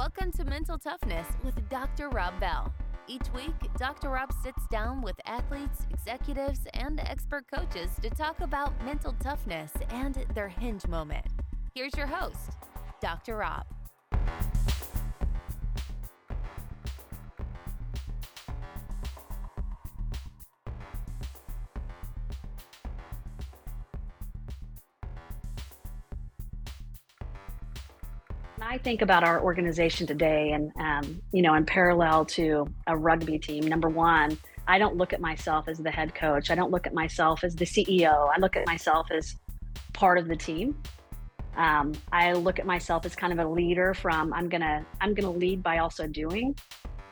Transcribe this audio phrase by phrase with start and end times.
[0.00, 2.08] Welcome to Mental Toughness with Dr.
[2.08, 2.72] Rob Bell.
[3.06, 4.08] Each week, Dr.
[4.08, 10.24] Rob sits down with athletes, executives, and expert coaches to talk about mental toughness and
[10.34, 11.26] their hinge moment.
[11.74, 12.56] Here's your host,
[13.02, 13.36] Dr.
[13.36, 13.66] Rob.
[28.70, 33.36] I think about our organization today, and um, you know, in parallel to a rugby
[33.36, 34.38] team, number one,
[34.68, 36.52] I don't look at myself as the head coach.
[36.52, 38.30] I don't look at myself as the CEO.
[38.32, 39.34] I look at myself as
[39.92, 40.80] part of the team.
[41.56, 43.92] Um, I look at myself as kind of a leader.
[43.92, 46.54] From I'm gonna I'm gonna lead by also doing.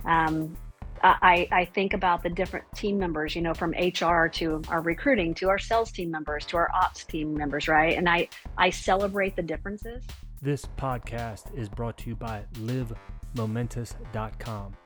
[0.05, 0.57] Um,
[1.03, 5.35] I, I think about the different team members, you know, from HR to our recruiting
[5.35, 7.99] to our sales team members to our ops team members, right?
[7.99, 10.05] And I I celebrate the differences.
[10.41, 14.77] This podcast is brought to you by LiveMomentous.com.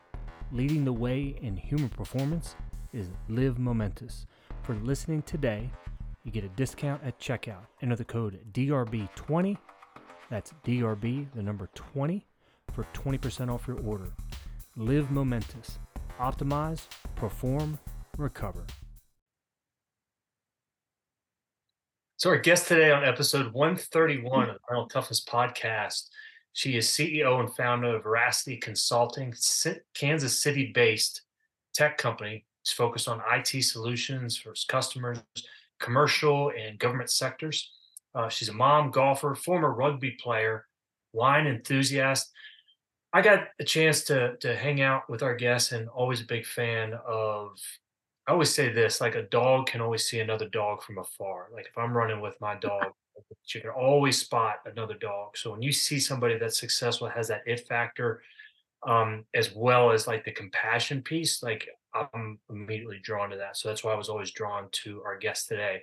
[0.51, 2.57] Leading the way in human performance
[2.95, 4.25] is Live Momentous.
[4.63, 5.69] For listening today,
[6.25, 7.67] you get a discount at checkout.
[7.83, 9.59] Enter the code DRB20.
[10.31, 12.25] That's DRB, the number 20,
[12.73, 14.11] for 20% off your order.
[14.79, 15.79] Live Momentous.
[16.19, 17.79] Optimize, perform,
[18.17, 18.65] recover.
[22.23, 26.09] So, our guest today on episode 131 of the Mental Toughness Podcast,
[26.53, 29.35] she is CEO and founder of Veracity Consulting,
[29.93, 31.23] Kansas City based
[31.75, 32.45] tech company.
[32.63, 35.19] It's focused on IT solutions for its customers,
[35.81, 37.73] commercial and government sectors.
[38.15, 40.67] Uh, she's a mom, golfer, former rugby player,
[41.13, 42.31] wine enthusiast.
[43.13, 46.47] I got a chance to to hang out with our guests and always a big
[46.47, 47.59] fan of
[48.27, 51.49] I always say this like a dog can always see another dog from afar.
[51.53, 52.93] Like if I'm running with my dog,
[53.55, 55.37] you can always spot another dog.
[55.37, 58.23] So when you see somebody that's successful, has that it factor,
[58.87, 63.57] um, as well as like the compassion piece, like I'm immediately drawn to that.
[63.57, 65.83] So that's why I was always drawn to our guest today.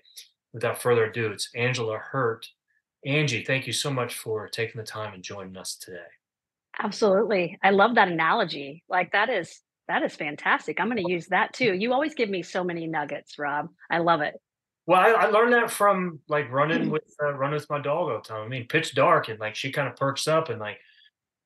[0.54, 2.48] Without further ado, it's Angela Hurt.
[3.06, 6.00] Angi, thank you so much for taking the time and joining us today.
[6.80, 7.58] Absolutely.
[7.62, 8.84] I love that analogy.
[8.90, 10.80] Like that is that is fantastic.
[10.80, 11.74] I'm going to use that too.
[11.74, 13.70] You always give me so many nuggets, Rob.
[13.90, 14.40] I love it.
[14.86, 18.22] Well, I, I learned that from like running with uh, running with my dog all
[18.22, 18.44] the time.
[18.44, 20.80] I mean, pitch dark and like she kind of perks up and like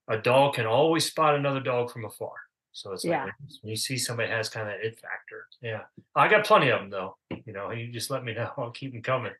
[0.08, 2.34] a dog can always spot another dog from afar.
[2.74, 3.26] So it's like yeah.
[3.62, 5.48] when you see somebody has kind of that it factor.
[5.62, 5.82] Yeah,
[6.16, 7.18] I got plenty of them though.
[7.46, 8.52] You know, you just let me know.
[8.58, 9.34] I'll keep them coming.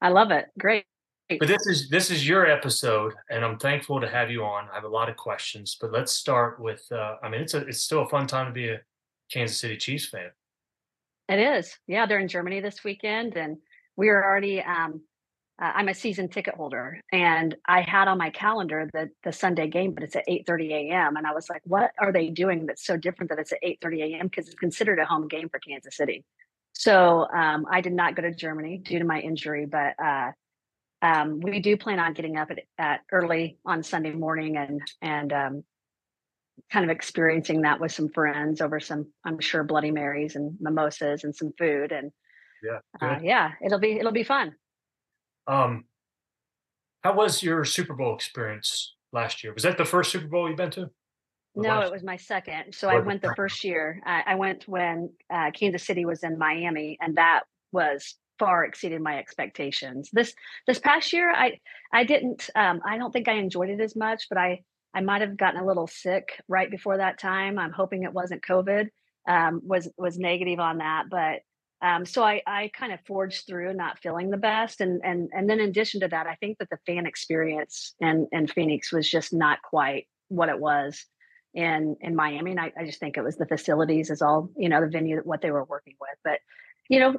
[0.00, 0.46] I love it.
[0.58, 0.86] Great.
[1.38, 4.68] But this is this is your episode, and I'm thankful to have you on.
[4.70, 6.84] I have a lot of questions, but let's start with.
[6.90, 8.80] Uh, I mean, it's a it's still a fun time to be a
[9.30, 10.30] Kansas City Chiefs fan.
[11.28, 12.06] It is, yeah.
[12.06, 13.58] They're in Germany this weekend, and
[13.96, 14.60] we are already.
[14.60, 15.02] Um,
[15.62, 19.68] uh, I'm a season ticket holder, and I had on my calendar the the Sunday
[19.68, 21.16] game, but it's at 8:30 a.m.
[21.16, 24.14] And I was like, "What are they doing that's so different that it's at 8:30
[24.14, 26.24] a.m.?" Because it's considered a home game for Kansas City.
[26.72, 30.32] So um, I did not go to Germany due to my injury, but uh,
[31.02, 35.32] um, we do plan on getting up at, at, early on Sunday morning and and
[35.32, 35.64] um,
[36.70, 41.24] kind of experiencing that with some friends over some, I'm sure, Bloody Marys and mimosas
[41.24, 42.12] and some food and
[42.62, 44.54] yeah, uh, yeah, it'll be it'll be fun.
[45.46, 45.84] Um,
[47.02, 49.54] how was your Super Bowl experience last year?
[49.54, 50.90] Was that the first Super Bowl you've been to?
[51.56, 52.74] No, it was my second.
[52.74, 54.00] So I went the first year.
[54.06, 59.00] I, I went when uh, Kansas City was in Miami, and that was far exceeded
[59.00, 60.10] my expectations.
[60.12, 60.34] This
[60.66, 61.60] this past year, I
[61.92, 62.50] I didn't.
[62.56, 64.62] Um, I don't think I enjoyed it as much, but I
[64.92, 67.58] I might have gotten a little sick right before that time.
[67.58, 68.88] I'm hoping it wasn't COVID.
[69.28, 71.42] Um, was was negative on that, but
[71.82, 75.48] um, so I I kind of forged through, not feeling the best, and and and
[75.48, 79.08] then in addition to that, I think that the fan experience in in Phoenix was
[79.08, 81.04] just not quite what it was
[81.54, 82.52] in in Miami.
[82.52, 85.20] And I, I just think it was the facilities is all you know the venue
[85.24, 86.40] what they were working with, but
[86.90, 87.14] you know,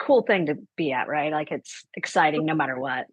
[0.00, 1.32] cool thing to be at, right?
[1.32, 3.06] Like it's exciting no matter what.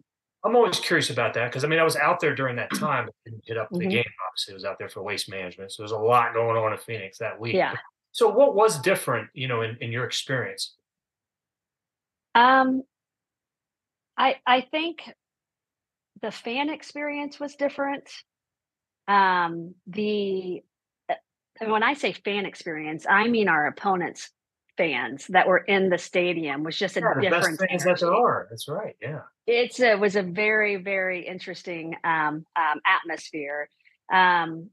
[0.44, 3.06] I'm always curious about that because I mean I was out there during that time,
[3.06, 3.88] but didn't hit up the mm-hmm.
[3.88, 4.04] game.
[4.28, 6.78] Obviously, I was out there for waste management, so there's a lot going on in
[6.78, 7.54] Phoenix that week.
[7.54, 7.74] Yeah.
[8.10, 10.74] So, what was different, you know, in, in your experience?
[12.34, 12.82] Um,
[14.18, 15.02] I I think
[16.22, 18.10] the fan experience was different.
[19.06, 20.62] Um, the
[21.08, 21.14] uh,
[21.66, 24.30] when I say fan experience, I mean our opponents
[24.80, 28.46] fans that were in the stadium was just a yeah, different fans that there are.
[28.48, 28.96] That's right.
[29.02, 29.20] Yeah.
[29.46, 33.68] It's a, it was a very very interesting um, um, atmosphere.
[34.10, 34.70] Um,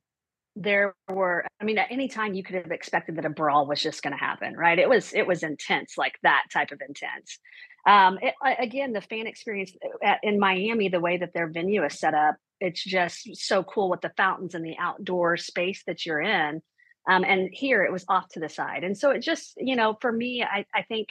[0.55, 3.81] there were, I mean, at any time you could have expected that a brawl was
[3.81, 4.79] just going to happen, right?
[4.79, 7.39] It was it was intense, like that type of intense.
[7.85, 11.83] Um, it, again, the fan experience uh, at, in Miami, the way that their venue
[11.83, 16.05] is set up, it's just so cool with the fountains and the outdoor space that
[16.05, 16.61] you're in.
[17.07, 18.83] Um, and here it was off to the side.
[18.83, 21.09] And so it just, you know, for me, I, I think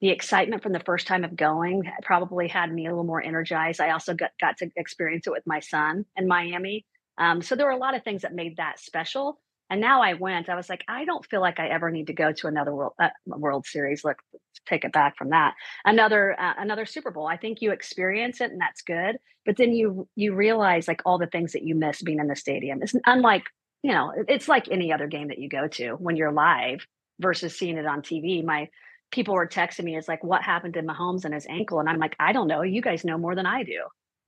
[0.00, 3.80] the excitement from the first time of going probably had me a little more energized.
[3.80, 6.84] I also got, got to experience it with my son in Miami.
[7.18, 9.40] Um, so there were a lot of things that made that special.
[9.70, 12.12] And now I went, I was like, I don't feel like I ever need to
[12.12, 14.04] go to another World uh, World Series.
[14.04, 14.18] Look,
[14.66, 15.54] take it back from that.
[15.84, 17.26] Another uh, another Super Bowl.
[17.26, 19.16] I think you experience it, and that's good.
[19.44, 22.36] But then you you realize like all the things that you miss being in the
[22.36, 22.80] stadium.
[22.80, 23.44] It's unlike
[23.86, 26.84] you know, it's like any other game that you go to when you're live
[27.20, 28.44] versus seeing it on TV.
[28.44, 28.68] My
[29.12, 31.78] people were texting me, it's like, what happened to Mahomes and his ankle?
[31.78, 32.62] And I'm like, I don't know.
[32.62, 33.84] You guys know more than I do.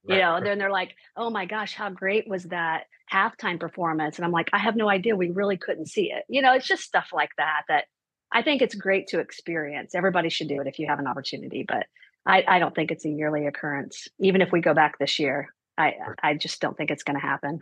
[0.08, 0.14] Right.
[0.14, 4.16] You know, then they're like, oh my gosh, how great was that halftime performance?
[4.16, 5.16] And I'm like, I have no idea.
[5.16, 6.22] We really couldn't see it.
[6.28, 7.87] You know, it's just stuff like that that
[8.32, 9.93] I think it's great to experience.
[9.93, 11.87] Everybody should do it if you have an opportunity, but
[12.25, 14.06] I, I don't think it's a yearly occurrence.
[14.20, 17.26] Even if we go back this year, I I just don't think it's going to
[17.26, 17.58] happen.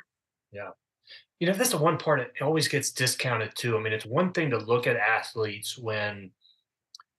[0.52, 0.72] Yeah.
[1.38, 3.76] You know, that's the one part it always gets discounted too.
[3.76, 6.30] I mean, it's one thing to look at athletes when,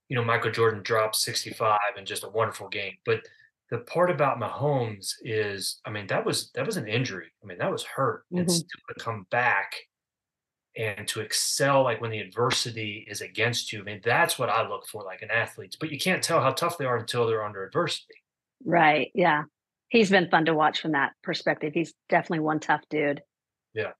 [0.10, 2.94] you know, Michael Jordan dropped 65 and just a wonderful game.
[3.06, 3.22] But
[3.70, 7.28] the part about Mahomes is, I mean, that was that was an injury.
[7.44, 8.24] I mean, that was hurt.
[8.32, 8.40] Mm-hmm.
[8.40, 9.76] And still to come back
[10.76, 13.82] and to excel like when the adversity is against you.
[13.82, 15.76] I mean, that's what I look for like in athletes.
[15.76, 18.16] But you can't tell how tough they are until they're under adversity.
[18.66, 19.12] Right.
[19.14, 19.44] Yeah.
[19.90, 21.74] He's been fun to watch from that perspective.
[21.74, 23.22] He's definitely one tough dude.
[23.76, 23.92] Yeah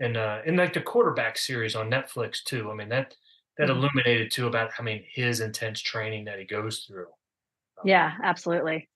[0.00, 2.70] and uh and like the quarterback series on Netflix too.
[2.70, 3.14] I mean that
[3.58, 3.78] that mm-hmm.
[3.78, 7.06] illuminated too about I mean his intense training that he goes through.
[7.78, 8.88] Um, yeah, absolutely.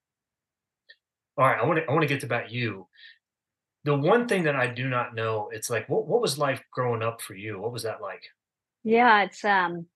[1.36, 2.86] All right, I want to I want to get to about you.
[3.84, 7.02] The one thing that I do not know, it's like what what was life growing
[7.02, 7.58] up for you?
[7.60, 8.22] What was that like?
[8.84, 9.86] Yeah, it's um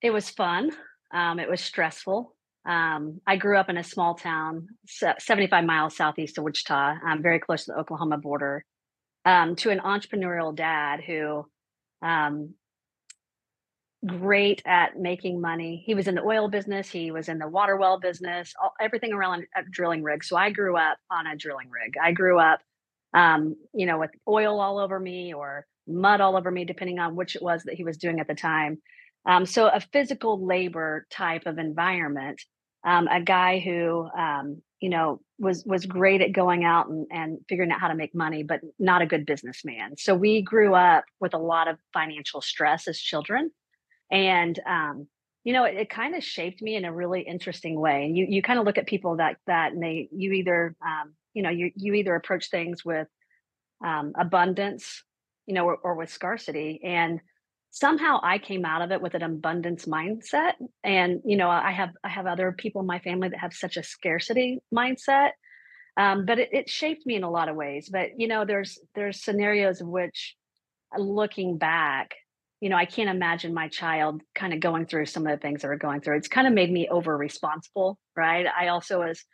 [0.00, 0.70] it was fun.
[1.12, 2.34] Um it was stressful.
[2.66, 7.38] Um, I grew up in a small town, 75 miles southeast of Wichita, um, very
[7.38, 8.64] close to the Oklahoma border
[9.24, 11.46] um, to an entrepreneurial dad who
[12.02, 12.54] um,
[14.06, 15.82] great at making money.
[15.86, 19.12] He was in the oil business, he was in the water well business, all, everything
[19.12, 20.24] around a drilling rig.
[20.24, 21.94] So I grew up on a drilling rig.
[22.02, 22.60] I grew up,
[23.14, 27.16] um, you know, with oil all over me or mud all over me, depending on
[27.16, 28.78] which it was that he was doing at the time.
[29.26, 32.42] Um, so a physical labor type of environment.
[32.86, 37.38] Um, a guy who um, you know was was great at going out and, and
[37.48, 39.96] figuring out how to make money but not a good businessman.
[39.96, 43.50] So we grew up with a lot of financial stress as children.
[44.10, 45.08] And um,
[45.42, 48.04] you know it, it kind of shaped me in a really interesting way.
[48.04, 51.14] And you you kind of look at people that that and they you either um,
[51.32, 53.08] you know you you either approach things with
[53.84, 55.02] um, abundance
[55.46, 56.80] you know or, or with scarcity.
[56.84, 57.20] And
[57.74, 60.52] somehow I came out of it with an abundance mindset.
[60.84, 63.76] And, you know, I have I have other people in my family that have such
[63.76, 65.30] a scarcity mindset.
[65.96, 67.88] Um, but it, it shaped me in a lot of ways.
[67.90, 70.36] But, you know, there's there's scenarios of which
[70.96, 72.14] uh, looking back,
[72.60, 75.62] you know, I can't imagine my child kind of going through some of the things
[75.62, 76.18] that we're going through.
[76.18, 78.46] It's kind of made me over responsible, right?
[78.46, 79.24] I also was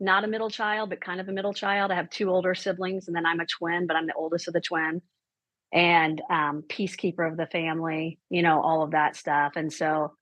[0.00, 1.90] not a middle child, but kind of a middle child.
[1.90, 4.54] I have two older siblings, and then I'm a twin, but I'm the oldest of
[4.54, 5.02] the twin
[5.72, 9.52] and um, peacekeeper of the family, you know, all of that stuff.
[9.56, 10.12] And so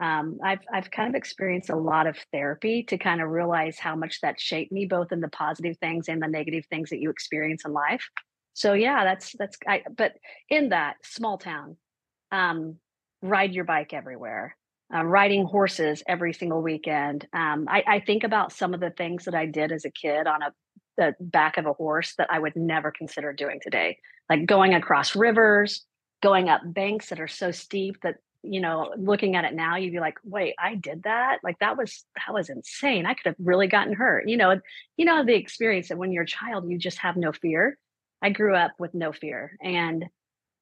[0.00, 3.96] um, I've I've kind of experienced a lot of therapy to kind of realize how
[3.96, 7.10] much that shaped me, both in the positive things and the negative things that you
[7.10, 8.08] experience in life.
[8.54, 9.56] So yeah, that's that's.
[9.66, 10.12] I, but
[10.48, 11.76] in that small town,
[12.30, 12.76] um,
[13.22, 14.56] ride your bike everywhere.
[14.94, 17.26] Uh, riding horses every single weekend.
[17.34, 20.26] Um, I, I think about some of the things that I did as a kid
[20.26, 20.52] on a
[20.98, 23.98] the back of a horse that I would never consider doing today.
[24.28, 25.86] Like going across rivers,
[26.22, 29.92] going up banks that are so steep that you know looking at it now you'd
[29.92, 31.38] be like wait i did that?
[31.42, 33.06] Like that was that was insane.
[33.06, 34.28] I could have really gotten hurt.
[34.28, 34.60] You know
[34.96, 37.78] you know the experience that when you're a child you just have no fear?
[38.20, 39.56] I grew up with no fear.
[39.62, 40.04] And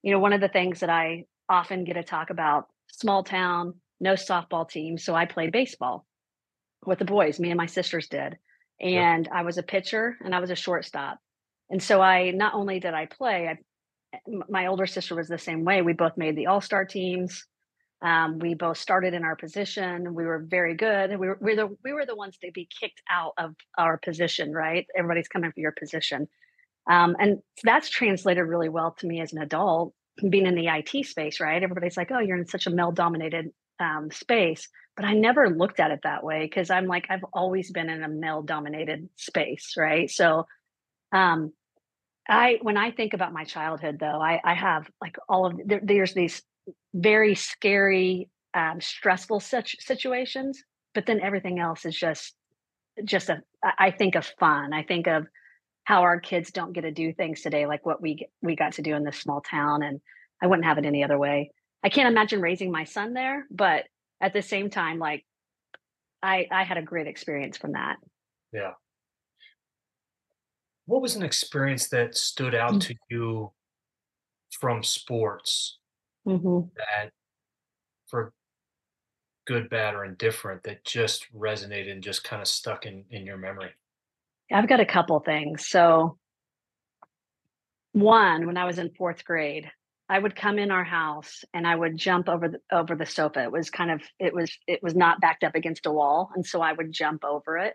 [0.03, 3.75] you know one of the things that i often get to talk about small town
[4.01, 6.05] no softball team so i played baseball
[6.87, 7.41] with the boys.
[7.41, 8.39] Me and my sisters did
[8.81, 9.35] and yep.
[9.35, 11.19] i was a pitcher and i was a shortstop
[11.71, 14.19] and so I not only did I play, I,
[14.49, 15.83] my older sister was the same way.
[15.83, 17.45] We both made the all star teams.
[18.03, 20.15] Um, we both started in our position.
[20.15, 21.11] We were very good.
[21.19, 23.99] We were, we were the we were the ones to be kicked out of our
[23.99, 24.53] position.
[24.53, 24.87] Right?
[24.97, 26.29] Everybody's coming for your position,
[26.91, 29.95] um, and that's translated really well to me as an adult,
[30.29, 31.41] being in the IT space.
[31.41, 31.63] Right?
[31.63, 35.81] Everybody's like, "Oh, you're in such a male dominated um, space," but I never looked
[35.81, 39.75] at it that way because I'm like, I've always been in a male dominated space.
[39.77, 40.11] Right?
[40.11, 40.47] So
[41.13, 41.53] um,
[42.29, 45.81] I when I think about my childhood, though, I, I have like all of there,
[45.83, 46.43] there's these
[46.95, 50.63] very scary, um, stressful such situations,
[50.95, 52.35] but then everything else is just
[53.05, 53.43] just a.
[53.63, 54.73] I think of fun.
[54.73, 55.27] I think of
[55.87, 58.83] how our kids don't get to do things today like what we we got to
[58.83, 60.01] do in this small town and
[60.43, 61.53] I wouldn't have it any other way.
[61.87, 63.85] I can't imagine raising my son there, but
[64.21, 65.25] at the same time like
[66.21, 67.99] I I had a great experience from that.
[68.53, 68.73] Yeah.
[70.87, 72.81] What was an experience that stood out Mm.
[72.89, 73.53] to you
[74.51, 75.79] from sports
[76.27, 76.75] Mhm.
[76.75, 77.13] that
[78.09, 78.33] for
[79.45, 83.37] good, bad, or indifferent that just resonated and just kind of stuck in in your
[83.37, 83.73] memory?
[84.51, 85.69] I've got a couple things.
[85.69, 86.19] So
[87.93, 89.71] one, when I was in 4th grade,
[90.09, 93.43] I would come in our house and I would jump over the over the sofa.
[93.43, 96.47] It was kind of it was it was not backed up against a wall, and
[96.47, 97.75] so I would jump over it.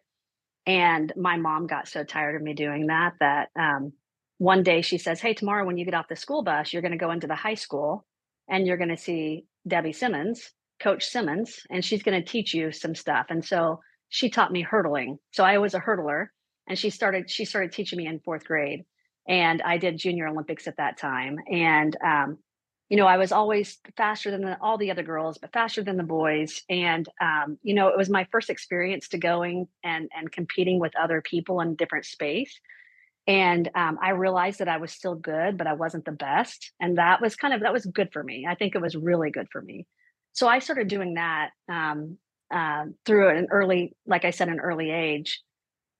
[0.65, 3.93] And my mom got so tired of me doing that that um,
[4.37, 6.93] one day she says, "Hey, tomorrow when you get off the school bus, you're going
[6.93, 8.05] to go into the high school
[8.47, 12.71] and you're going to see Debbie Simmons, Coach Simmons, and she's going to teach you
[12.71, 15.17] some stuff." And so she taught me hurdling.
[15.31, 16.27] So I was a hurdler,
[16.67, 18.85] and she started she started teaching me in fourth grade
[19.31, 21.39] and I did junior Olympics at that time.
[21.49, 22.37] And um,
[22.89, 25.95] you know, I was always faster than the, all the other girls, but faster than
[25.95, 26.61] the boys.
[26.69, 30.91] And um, you know, it was my first experience to going and and competing with
[31.01, 32.53] other people in different space.
[33.25, 36.73] And um, I realized that I was still good, but I wasn't the best.
[36.81, 38.45] And that was kind of that was good for me.
[38.49, 39.87] I think it was really good for me.
[40.33, 42.17] So I started doing that um,
[42.53, 45.41] uh, through an early, like I said, an early age,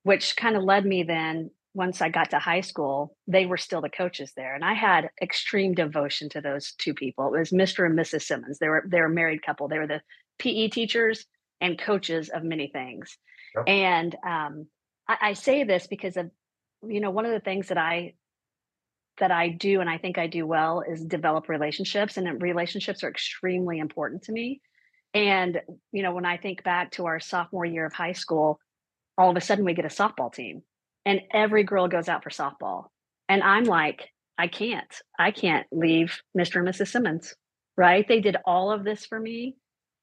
[0.03, 3.82] which kind of led me then once I got to high school, they were still
[3.82, 7.34] the coaches there, and I had extreme devotion to those two people.
[7.34, 7.86] It was Mr.
[7.86, 8.24] and Mrs.
[8.24, 8.60] Simmons.
[8.60, 9.68] They were they were a married couple.
[9.68, 10.01] They were the
[10.40, 11.25] PE teachers
[11.62, 13.18] and coaches of many things.
[13.56, 13.63] Yep.
[13.68, 14.68] And um,
[15.08, 16.30] I, I say this because of
[16.86, 18.16] you know one of the things that I
[19.20, 23.10] that I do and I think I do well is develop relationships, and relationships are
[23.10, 24.60] extremely important to me.
[25.13, 25.62] And
[25.94, 28.60] you know when I think back to our sophomore year of high school,
[29.18, 30.63] all of a sudden we get a softball team
[31.05, 32.86] and every girl goes out for softball.
[33.29, 36.58] And I'm like, I can't, I can't leave Mr.
[36.58, 36.88] and Mrs.
[36.89, 37.36] Simmons,
[37.77, 38.08] right?
[38.08, 39.55] They did all of this for me.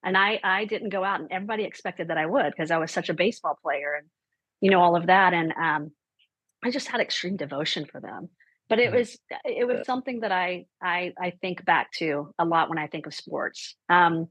[0.04, 2.92] And I, I didn't go out and everybody expected that I would because I was
[2.92, 4.06] such a baseball player and,
[4.60, 5.34] you know, all of that.
[5.34, 5.90] And um,
[6.64, 8.28] I just had extreme devotion for them.
[8.68, 8.98] But it Mhm.
[8.98, 12.86] was, it was something that I, I, I think back to a lot when I
[12.86, 13.76] think of sports.
[13.88, 14.28] Um,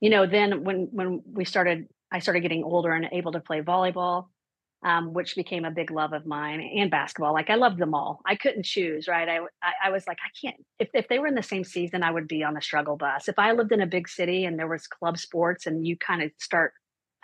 [0.00, 3.60] you know, then when, when we started, I started getting older and able to play
[3.62, 4.28] volleyball
[4.84, 7.32] um, which became a big love of mine and basketball.
[7.32, 8.20] Like I loved them all.
[8.26, 9.28] I couldn't choose, right?
[9.28, 12.02] I, I, I was like, I can't, if, if they were in the same season,
[12.02, 13.28] I would be on the struggle bus.
[13.28, 16.22] If I lived in a big city and there was club sports and you kind
[16.22, 16.72] of start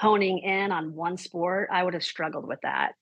[0.01, 2.93] honing in on one sport, I would have struggled with that.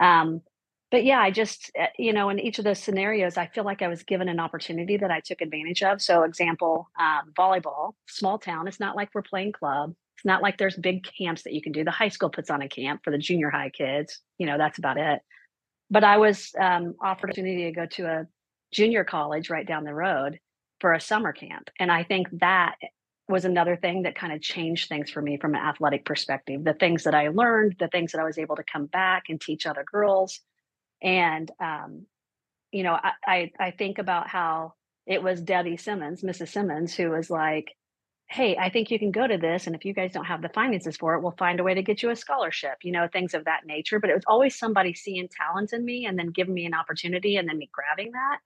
[0.00, 0.42] Um,
[0.90, 3.80] but yeah, I just, uh, you know, in each of those scenarios, I feel like
[3.80, 6.02] I was given an opportunity that I took advantage of.
[6.02, 8.68] So example, um, volleyball, small town.
[8.68, 9.94] It's not like we're playing club.
[10.22, 11.82] It's not like there's big camps that you can do.
[11.82, 14.20] The high school puts on a camp for the junior high kids.
[14.38, 15.20] You know, that's about it.
[15.90, 18.26] But I was um, offered opportunity to go to a
[18.70, 20.38] junior college right down the road
[20.78, 21.70] for a summer camp.
[21.80, 22.76] And I think that
[23.28, 26.62] was another thing that kind of changed things for me from an athletic perspective.
[26.62, 29.40] The things that I learned, the things that I was able to come back and
[29.40, 30.38] teach other girls.
[31.02, 32.06] And, um,
[32.70, 34.74] you know, I, I, I think about how
[35.04, 36.50] it was Debbie Simmons, Mrs.
[36.50, 37.72] Simmons, who was like,
[38.32, 39.66] hey, I think you can go to this.
[39.66, 41.82] And if you guys don't have the finances for it, we'll find a way to
[41.82, 44.00] get you a scholarship, you know, things of that nature.
[44.00, 47.36] But it was always somebody seeing talent in me and then giving me an opportunity
[47.36, 48.38] and then me grabbing that.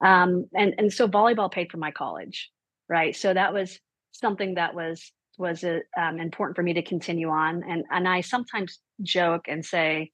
[0.00, 2.52] Um, and, and so volleyball paid for my college,
[2.88, 3.16] right?
[3.16, 3.80] So that was
[4.12, 7.62] something that was was uh, um, important for me to continue on.
[7.68, 10.12] And and I sometimes joke and say,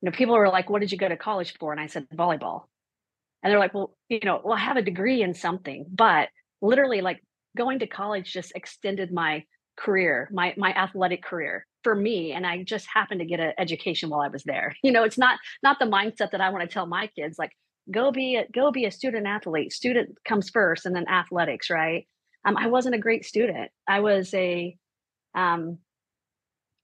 [0.00, 2.06] you know, people are like, "What did you go to college for?" And I said,
[2.14, 2.64] "Volleyball."
[3.42, 6.28] And they're like, "Well, you know, well, I have a degree in something, but
[6.60, 7.22] literally, like
[7.56, 9.44] going to college just extended my
[9.76, 14.08] career, my my athletic career for me, and I just happened to get an education
[14.10, 14.74] while I was there.
[14.82, 17.52] You know, it's not not the mindset that I want to tell my kids, like
[17.90, 19.72] go be a go be a student athlete.
[19.72, 22.06] Student comes first, and then athletics, right?
[22.44, 23.70] Um, I wasn't a great student.
[23.88, 24.76] I was a
[25.34, 25.78] um,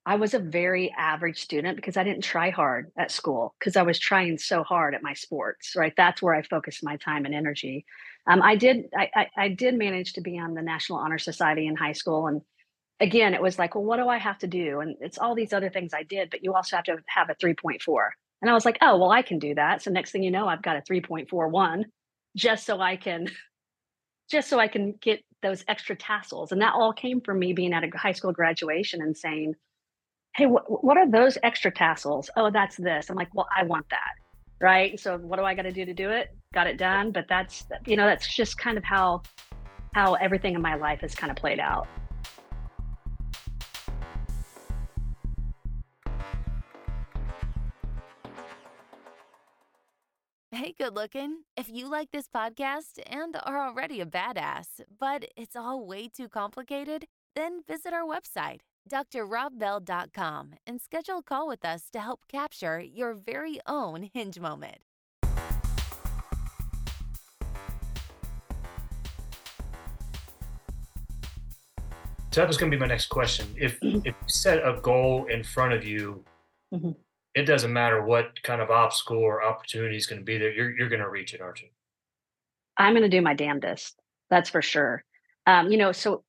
[0.08, 3.82] I was a very average student because I didn't try hard at school because I
[3.82, 5.92] was trying so hard at my sports, right?
[5.98, 7.84] That's where I focused my time and energy.
[8.28, 11.66] Um, I did I, I, I did manage to be on the National Honor Society
[11.66, 12.26] in high school.
[12.26, 12.42] And
[13.00, 14.80] again, it was like, well, what do I have to do?
[14.80, 17.34] And it's all these other things I did, but you also have to have a
[17.34, 18.08] 3.4.
[18.42, 19.82] And I was like, oh, well, I can do that.
[19.82, 21.84] So next thing you know, I've got a 3.41
[22.36, 23.28] just so I can
[24.30, 26.52] just so I can get those extra tassels.
[26.52, 29.54] And that all came from me being at a high school graduation and saying,
[30.36, 32.28] hey, wh- what are those extra tassels?
[32.36, 33.08] Oh, that's this.
[33.08, 34.27] I'm like, well, I want that.
[34.60, 34.98] Right.
[34.98, 36.36] So what do I got to do to do it?
[36.52, 37.12] Got it done.
[37.12, 39.22] But that's, you know, that's just kind of how,
[39.94, 41.86] how everything in my life has kind of played out.
[50.50, 51.42] Hey, good looking.
[51.56, 56.28] If you like this podcast and are already a badass, but it's all way too
[56.28, 62.80] complicated, then visit our website, drrobbell.com, and schedule a call with us to help capture
[62.80, 64.78] your very own hinge moment.
[72.30, 73.46] So that was going to be my next question.
[73.56, 76.24] If if you set a goal in front of you,
[76.72, 76.94] Mhm.
[77.34, 80.52] it doesn't matter what kind of obstacle or opportunity is going to be there.
[80.52, 81.68] You're you're going to reach it, aren't you?
[82.76, 83.98] I'm going to do my damnedest.
[84.30, 85.04] That's for sure.
[85.46, 86.24] Um, you know, so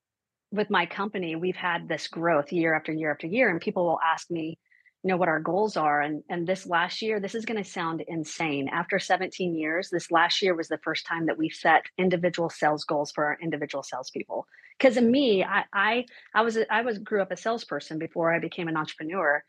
[0.51, 3.99] with my company, we've had this growth year after year after year, and people will
[4.03, 4.57] ask me,
[5.03, 6.01] you know, what our goals are.
[6.01, 8.67] And and this last year, this is going to sound insane.
[8.69, 12.83] After 17 years, this last year was the first time that we set individual sales
[12.83, 14.45] goals for our individual salespeople.
[14.77, 18.39] Because in me, I I I was I was grew up a salesperson before I
[18.39, 19.43] became an entrepreneur.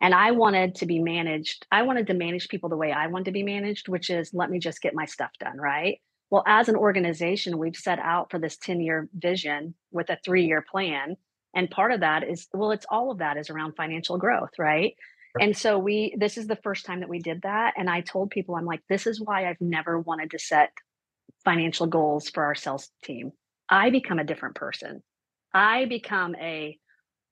[0.00, 1.66] And I wanted to be managed.
[1.72, 4.50] I wanted to manage people the way I wanted to be managed, which is let
[4.50, 6.00] me just get my stuff done, right?
[6.30, 10.46] Well, as an organization, we've set out for this 10 year vision with a three
[10.46, 11.16] year plan.
[11.54, 14.94] And part of that is, well, it's all of that is around financial growth, right?
[15.40, 17.74] And so we, this is the first time that we did that.
[17.76, 20.70] And I told people, I'm like, this is why I've never wanted to set
[21.44, 23.32] financial goals for our sales team.
[23.68, 25.02] I become a different person.
[25.52, 26.78] I become a,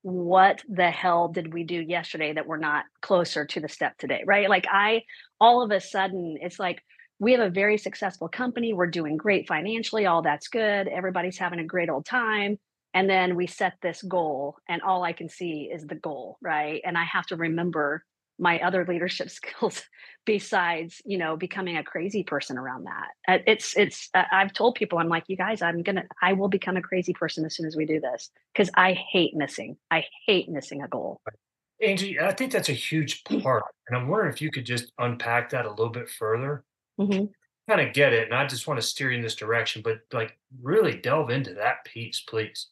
[0.02, 4.22] what the hell did we do yesterday that we're not closer to the step today,
[4.26, 4.50] right?
[4.50, 5.02] Like, I,
[5.40, 6.82] all of a sudden, it's like,
[7.18, 8.72] we have a very successful company.
[8.72, 10.06] We're doing great financially.
[10.06, 10.88] All that's good.
[10.88, 12.58] Everybody's having a great old time.
[12.92, 16.80] And then we set this goal, and all I can see is the goal, right?
[16.84, 18.04] And I have to remember
[18.38, 19.82] my other leadership skills
[20.24, 23.08] besides, you know, becoming a crazy person around that.
[23.28, 26.48] Uh, It's, it's, uh, I've told people, I'm like, you guys, I'm gonna, I will
[26.48, 29.76] become a crazy person as soon as we do this because I hate missing.
[29.90, 31.20] I hate missing a goal.
[31.82, 33.64] Angi, I think that's a huge part.
[33.88, 36.64] And I'm wondering if you could just unpack that a little bit further.
[36.98, 37.34] Mhm.
[37.68, 38.24] Kind of get it.
[38.24, 41.54] And I just want to steer you in this direction, but like really delve into
[41.54, 42.68] that piece, please.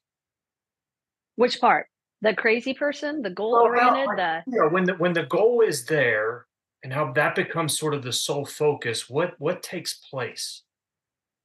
[1.36, 1.88] Which part?
[2.22, 5.60] The crazy person, the goal oriented, well, the, You know, when the when the goal
[5.60, 6.46] is there
[6.82, 10.62] and how that becomes sort of the sole focus, what what takes place?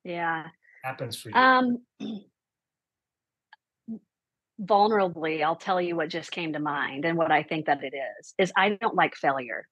[0.03, 0.49] yeah.
[0.83, 1.35] Happens for you.
[1.35, 1.85] Um,
[4.61, 7.93] vulnerably, I'll tell you what just came to mind and what I think that it
[7.93, 9.67] is, is I don't like failure.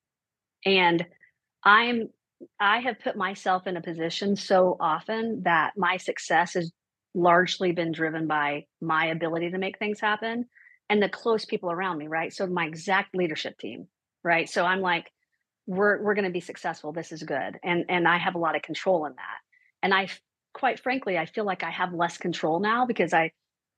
[0.65, 1.05] And
[1.63, 2.09] I'm
[2.59, 6.71] I have put myself in a position so often that my success has
[7.13, 10.45] largely been driven by my ability to make things happen
[10.89, 12.33] and the close people around me, right?
[12.33, 13.87] So my exact leadership team,
[14.23, 14.49] right?
[14.49, 15.11] So I'm like,
[15.67, 16.91] we're we're going to be successful.
[16.91, 19.39] This is good, and and I have a lot of control in that.
[19.81, 20.09] And I,
[20.53, 23.31] quite frankly, I feel like I have less control now because I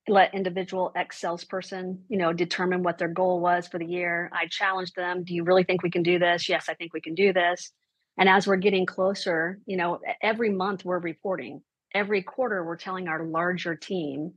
[0.10, 4.30] let individual ex salesperson, you know, determine what their goal was for the year.
[4.34, 5.24] I challenged them.
[5.24, 6.50] Do you really think we can do this?
[6.50, 7.72] Yes, I think we can do this.
[8.18, 11.62] And as we're getting closer, you know, every month we're reporting.
[11.94, 14.34] Every quarter we're telling our larger team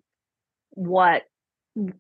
[0.70, 1.22] what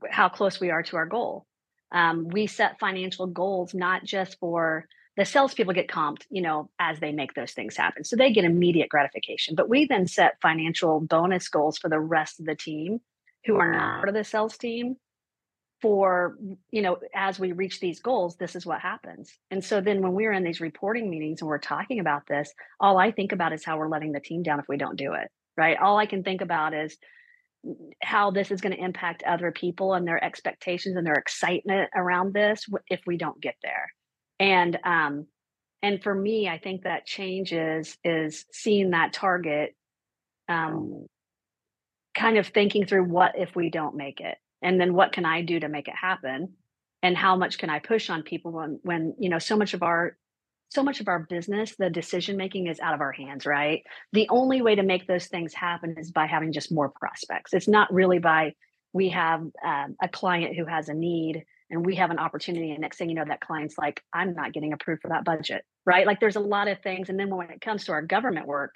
[0.08, 1.46] how close we are to our goal.
[1.92, 7.00] Um, we set financial goals not just for the salespeople get comped, you know, as
[7.00, 8.04] they make those things happen.
[8.04, 9.54] So they get immediate gratification.
[9.54, 13.00] But we then set financial bonus goals for the rest of the team
[13.44, 14.96] who are not part of the sales team
[15.82, 16.36] for
[16.70, 19.32] you know as we reach these goals this is what happens.
[19.50, 22.98] And so then when we're in these reporting meetings and we're talking about this all
[22.98, 25.28] i think about is how we're letting the team down if we don't do it
[25.56, 25.76] right?
[25.78, 26.96] All i can think about is
[28.02, 32.32] how this is going to impact other people and their expectations and their excitement around
[32.32, 33.92] this if we don't get there.
[34.38, 35.26] And um
[35.82, 39.74] and for me i think that change is is seeing that target
[40.48, 41.06] um
[42.14, 45.42] kind of thinking through what if we don't make it and then what can i
[45.42, 46.54] do to make it happen?
[47.02, 49.82] And how much can i push on people when when you know so much of
[49.82, 50.16] our
[50.68, 53.82] so much of our business the decision making is out of our hands right?
[54.12, 57.52] The only way to make those things happen is by having just more prospects.
[57.52, 58.54] It's not really by
[58.92, 62.80] we have um, a client who has a need and we have an opportunity and
[62.80, 66.06] next thing you know that client's like i'm not getting approved for that budget right?
[66.06, 67.08] Like there's a lot of things.
[67.08, 68.74] And then when it comes to our government work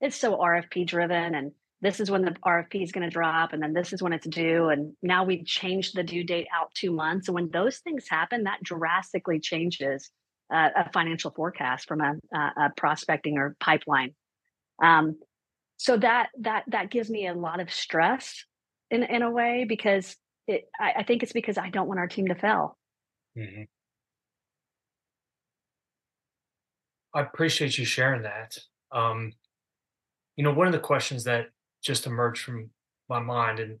[0.00, 3.62] it's so rfp driven and this is when the RFP is going to drop, and
[3.62, 4.68] then this is when it's due.
[4.68, 7.28] And now we've changed the due date out two months.
[7.28, 10.10] And when those things happen, that drastically changes
[10.52, 14.14] uh, a financial forecast from a, a, prospecting or pipeline.
[14.82, 15.18] Um,
[15.76, 18.44] so that that that gives me a lot of stress
[18.90, 20.16] in in a way because
[20.48, 20.68] it.
[20.80, 22.76] I, I think it's because I don't want our team to fail.
[23.36, 23.68] Mhm.
[27.14, 28.58] I appreciate you sharing that.
[28.90, 29.32] Um,
[30.36, 31.48] you know, one of the questions that
[31.82, 32.70] just emerged from
[33.08, 33.78] my mind and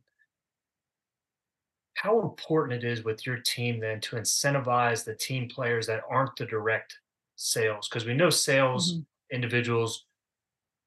[1.94, 6.36] how important it is with your team then to incentivize the team players that aren't
[6.36, 6.96] the direct
[7.34, 8.98] sales because we know sales
[9.32, 10.06] individuals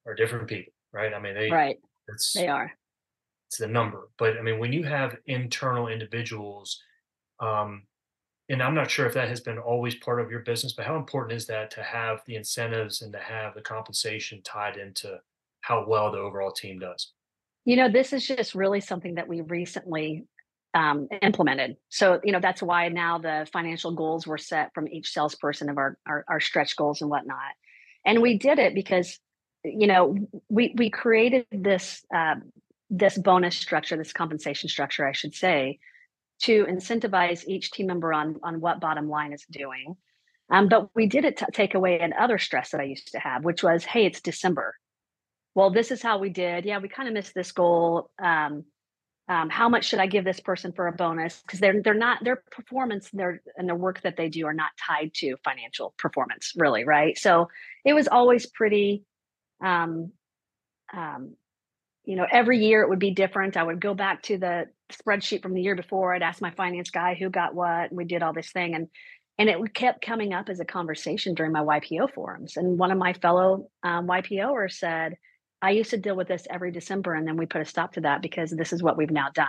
[0.05, 1.13] are different people, right?
[1.13, 1.77] I mean, they right.
[2.07, 2.71] It's they are.
[3.47, 6.81] It's the number, but I mean, when you have internal individuals,
[7.41, 7.83] um,
[8.47, 10.95] and I'm not sure if that has been always part of your business, but how
[10.95, 15.19] important is that to have the incentives and to have the compensation tied into
[15.61, 17.11] how well the overall team does?
[17.65, 20.25] You know, this is just really something that we recently
[20.73, 21.77] um, implemented.
[21.89, 25.77] So, you know, that's why now the financial goals were set from each salesperson of
[25.77, 27.53] our, our, our stretch goals and whatnot.
[28.05, 29.19] And we did it because,
[29.63, 30.17] you know,
[30.49, 32.35] we, we created this, uh,
[32.89, 35.79] this bonus structure, this compensation structure, I should say,
[36.43, 39.95] to incentivize each team member on, on what bottom line is doing.
[40.49, 43.45] Um, but we did it to take away another stress that I used to have,
[43.45, 44.75] which was, hey, it's December.
[45.55, 46.65] Well, this is how we did.
[46.65, 48.09] Yeah, we kind of missed this goal.
[48.21, 48.65] Um,
[49.27, 51.41] um, how much should I give this person for a bonus?
[51.41, 54.53] Because they're they're not their performance and their and the work that they do are
[54.53, 57.17] not tied to financial performance, really, right?
[57.17, 57.47] So
[57.85, 59.03] it was always pretty
[59.63, 60.11] um,
[60.93, 61.35] um,
[62.03, 63.57] you know, every year it would be different.
[63.57, 66.13] I would go back to the spreadsheet from the year before.
[66.13, 68.87] I'd ask my finance guy who got what, and we did all this thing, and
[69.37, 72.57] and it kept coming up as a conversation during my YPO forums.
[72.57, 75.15] And one of my fellow um, YPOers said,
[75.61, 78.01] "I used to deal with this every December, and then we put a stop to
[78.01, 79.47] that because this is what we've now done,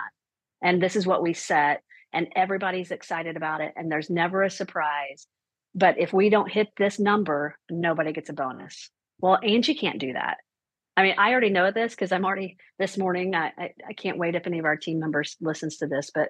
[0.61, 4.49] and this is what we set, and everybody's excited about it, and there's never a
[4.49, 5.27] surprise.
[5.75, 8.91] But if we don't hit this number, nobody gets a bonus.
[9.19, 10.37] Well, Angi can't do that."
[10.95, 13.33] I mean, I already know this because I'm already this morning.
[13.33, 16.29] I, I, I can't wait if any of our team members listens to this, but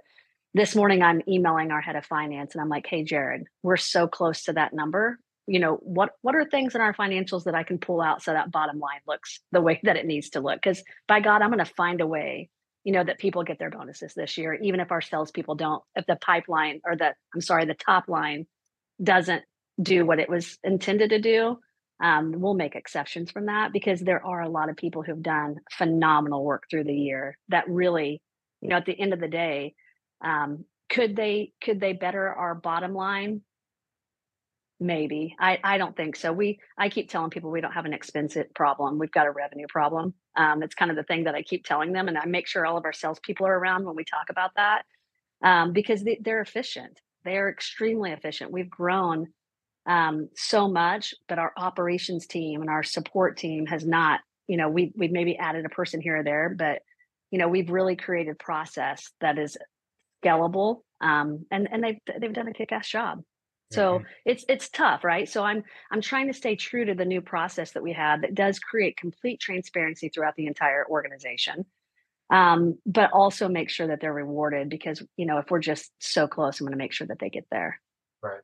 [0.53, 4.07] this morning I'm emailing our head of finance and I'm like, "Hey, Jared, we're so
[4.07, 5.19] close to that number.
[5.47, 6.11] You know what?
[6.21, 9.01] What are things in our financials that I can pull out so that bottom line
[9.07, 10.61] looks the way that it needs to look?
[10.61, 12.49] Because by God, I'm going to find a way.
[12.83, 15.81] You know that people get their bonuses this year, even if our salespeople don't.
[15.95, 18.45] If the pipeline or the I'm sorry, the top line
[19.01, 19.43] doesn't
[19.81, 21.57] do what it was intended to do,
[22.01, 25.55] um, we'll make exceptions from that because there are a lot of people who've done
[25.71, 28.21] phenomenal work through the year that really,
[28.61, 29.73] you know, at the end of the day,
[30.23, 33.41] um, could they could they better our bottom line?
[34.83, 35.33] Maybe.
[35.39, 36.33] I, I don't think so.
[36.33, 38.99] We I keep telling people we don't have an expense problem.
[38.99, 40.13] We've got a revenue problem.
[40.35, 42.65] Um, it's kind of the thing that I keep telling them, and I make sure
[42.65, 44.81] all of our salespeople are around when we talk about that
[45.41, 46.99] um, because they, they're efficient.
[47.23, 48.51] They are extremely efficient.
[48.51, 49.27] We've grown
[49.85, 54.19] um, so much, but our operations team and our support team has not.
[54.47, 56.81] You know, we we've maybe added a person here or there, but
[57.31, 59.55] you know, we've really created process that is
[60.21, 63.23] scalable, um, and and they've they've done a kick-ass job.
[63.73, 64.05] So mm-hmm.
[64.25, 65.27] it's it's tough, right?
[65.27, 68.35] So I'm I'm trying to stay true to the new process that we have that
[68.35, 71.65] does create complete transparency throughout the entire organization,
[72.29, 76.27] um, but also make sure that they're rewarded because you know if we're just so
[76.27, 77.79] close, I'm going to make sure that they get there.
[78.21, 78.41] Right.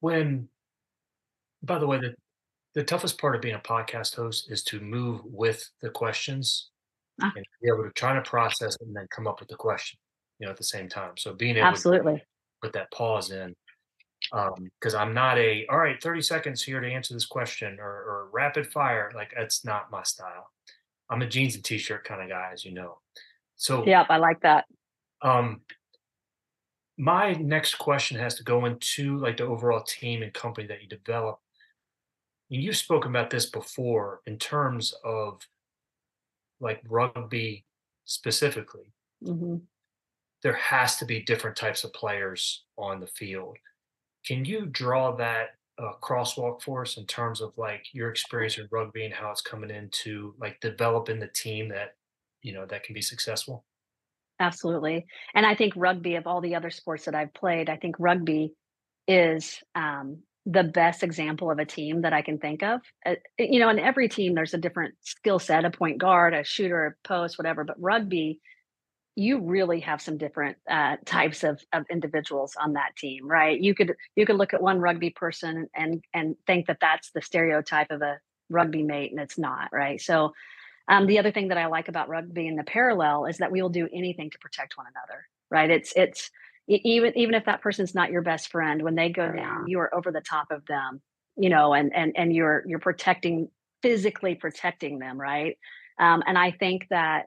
[0.00, 0.48] when
[1.62, 2.14] by the way the
[2.74, 6.70] the toughest part of being a podcast host is to move with the questions
[7.20, 7.32] ah.
[7.34, 9.98] and be able to try to process and then come up with the question
[10.38, 12.22] you know at the same time so being able absolutely to
[12.62, 13.54] put that pause in
[14.30, 17.86] because um, i'm not a all right 30 seconds here to answer this question or,
[17.86, 20.50] or rapid fire like that's not my style
[21.10, 22.98] i'm a jeans and t-shirt kind of guy as you know
[23.56, 24.64] so yep i like that
[25.22, 25.60] um
[26.98, 30.88] my next question has to go into like the overall team and company that you
[30.88, 31.38] develop.
[32.48, 35.40] You've spoken about this before in terms of
[36.60, 37.64] like rugby
[38.04, 38.92] specifically.
[39.24, 39.56] Mm-hmm.
[40.42, 43.56] There has to be different types of players on the field.
[44.24, 48.68] Can you draw that uh, crosswalk for us in terms of like your experience in
[48.70, 51.94] rugby and how it's coming into like developing the team that
[52.42, 53.64] you know that can be successful?
[54.40, 55.06] Absolutely.
[55.34, 58.54] And I think rugby, of all the other sports that I've played, I think rugby
[59.08, 62.80] is um, the best example of a team that I can think of.
[63.04, 66.44] Uh, you know, in every team, there's a different skill set a point guard, a
[66.44, 67.64] shooter, a post, whatever.
[67.64, 68.40] But rugby,
[69.18, 73.60] you really have some different uh, types of, of individuals on that team, right?
[73.60, 77.20] You could you could look at one rugby person and and think that that's the
[77.20, 80.00] stereotype of a rugby mate, and it's not, right?
[80.00, 80.34] So
[80.86, 83.60] um, the other thing that I like about rugby and the parallel is that we
[83.60, 85.68] will do anything to protect one another, right?
[85.68, 86.30] It's it's
[86.68, 89.92] even even if that person's not your best friend, when they go down, you are
[89.92, 91.02] over the top of them,
[91.36, 93.48] you know, and and and you're you're protecting
[93.82, 95.58] physically protecting them, right?
[95.98, 97.26] Um, and I think that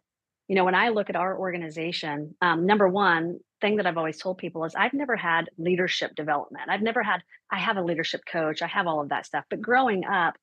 [0.52, 4.18] you know when I look at our organization, um, number one thing that I've always
[4.18, 6.66] told people is I've never had leadership development.
[6.70, 8.62] I've never had I have a leadership coach.
[8.62, 10.36] I have all of that stuff, but growing up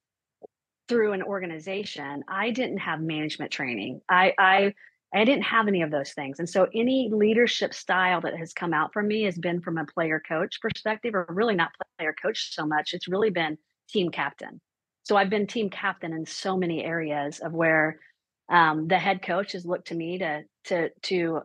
[0.89, 4.01] through an organization, I didn't have management training.
[4.09, 4.75] I, I
[5.15, 6.39] I didn't have any of those things.
[6.39, 9.85] And so any leadership style that has come out from me has been from a
[9.85, 12.95] player coach perspective, or really not player coach so much.
[12.95, 13.59] It's really been
[13.91, 14.59] team captain.
[15.03, 17.99] So I've been team captain in so many areas of where
[18.49, 21.41] um, the head coach has looked to me to to to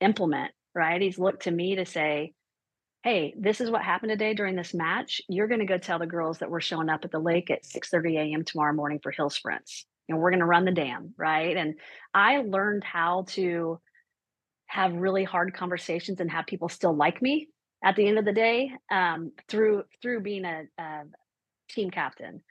[0.00, 0.52] implement.
[0.74, 2.34] Right, he's looked to me to say,
[3.02, 5.22] "Hey, this is what happened today during this match.
[5.28, 7.64] You're going to go tell the girls that we're showing up at the lake at
[7.64, 8.44] 6:30 a.m.
[8.44, 9.86] tomorrow morning for hill sprints.
[10.08, 11.76] And we're going to run the dam, right?" And
[12.14, 13.80] I learned how to
[14.66, 17.48] have really hard conversations and have people still like me
[17.84, 21.02] at the end of the day um, through through being a, a
[21.70, 22.42] team captain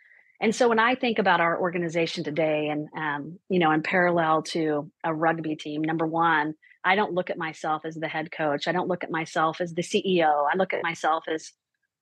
[0.41, 4.43] and so when I think about our organization today, and um, you know, in parallel
[4.43, 8.67] to a rugby team, number one, I don't look at myself as the head coach.
[8.67, 10.47] I don't look at myself as the CEO.
[10.51, 11.51] I look at myself as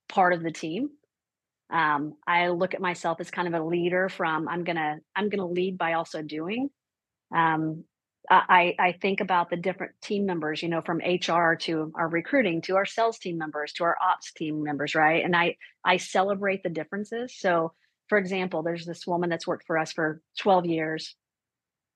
[0.10, 0.90] part of the team.
[1.72, 4.10] Um, I look at myself as kind of a leader.
[4.10, 6.70] From I'm gonna I'm gonna lead by also doing.
[7.36, 7.84] Um,
[8.30, 12.62] I, I think about the different team members, you know, from HR to our recruiting
[12.64, 15.24] to our sales team members to our ops team members, right?
[15.24, 17.36] And I I celebrate the differences.
[17.38, 17.74] So
[18.08, 21.16] for example, there's this woman that's worked for us for 12 years.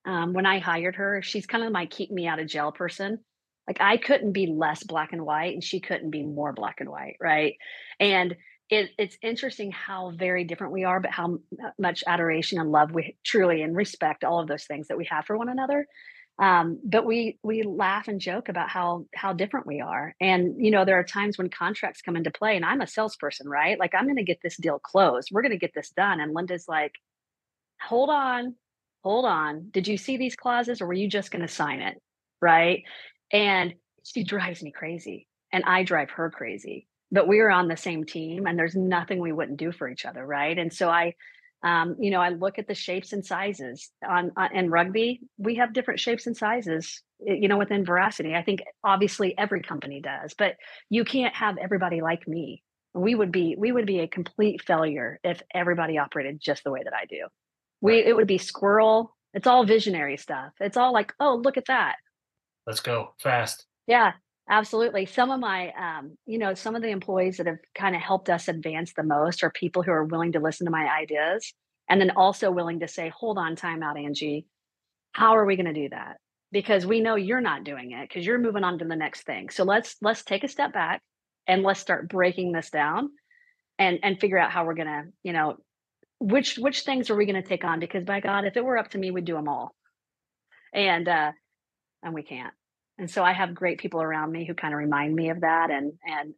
[0.06, 3.20] Um, when I hired her, she's kind of my keep me out of jail person.
[3.67, 6.89] Like I couldn't be less black and white, and she couldn't be more black and
[6.89, 7.56] white, right?
[8.00, 8.36] And
[8.70, 11.39] it, it's interesting how very different we are, but how
[11.78, 15.26] much adoration and love we truly and respect all of those things that we have
[15.26, 15.86] for one another
[16.39, 20.15] um, but we we laugh and joke about how how different we are.
[20.21, 23.50] And you know there are times when contracts come into play and i'm a salesperson
[23.50, 23.80] right?
[23.80, 25.30] Like i'm going to get this deal closed.
[25.32, 26.19] We're going to get this done.
[26.19, 26.93] And linda's like
[27.82, 28.56] hold on
[29.04, 29.69] hold on.
[29.71, 32.02] Did you see these clauses or were you just going to sign it?
[32.41, 32.84] Right?
[33.32, 36.88] And she drives me crazy and i drive her crazy.
[37.12, 40.06] But we are on the same team and there's nothing we wouldn't do for each
[40.06, 40.58] other right?
[40.58, 41.15] And so i
[41.63, 45.22] um, you know, I look at the shapes and sizes on, on in rugby.
[45.38, 47.02] We have different shapes and sizes.
[47.28, 50.56] Eh, you know, within Veracity, I think obviously every company does, but
[50.89, 52.63] you can't have everybody like me.
[52.93, 56.82] We would be we would be a complete failure if everybody operated just the way
[56.84, 57.28] that I do.
[57.82, 58.08] We right.
[58.08, 59.15] it would be squirrel.
[59.34, 60.54] It's all visionary stuff.
[60.60, 61.96] It's all like, oh, look at that.
[62.65, 63.65] Let's go fast.
[63.88, 64.13] Yeah,
[64.49, 65.05] Absolutely.
[65.05, 68.29] Some of my, um, you know, some of the employees that have kind of helped
[68.29, 71.53] us advance the most are people who are willing to listen to my ideas
[71.89, 74.45] and then also willing to say, hold on, time out, Angi.
[75.12, 76.17] How are we going to do that?
[76.51, 79.49] Because we know you're not doing it because you're moving on to the next thing.
[79.49, 81.01] So let's let's take a step back
[81.45, 83.10] and let's start breaking this down
[83.77, 85.57] and and figure out how we're going to, you know,
[86.19, 87.79] which which things are we going to take on?
[87.81, 89.75] Because by God, if it were up to me, we'd do them all.
[90.73, 91.31] And uh
[92.01, 92.53] and we can't
[92.97, 95.69] and so i have great people around me who kind of remind me of that
[95.71, 96.33] and and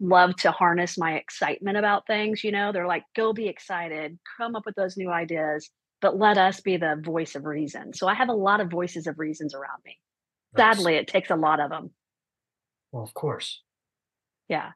[0.00, 2.72] love to harness my excitement about things you know?
[2.72, 5.70] They're like go be excited come up with those new ideas
[6.00, 7.92] but let us be the voice of reason.
[7.92, 9.98] So i have a lot of voices of reasons around me.
[10.56, 10.76] Nice.
[10.76, 11.90] sadly it takes a lot of them
[12.92, 13.62] well of course.
[14.48, 14.72] Yeah.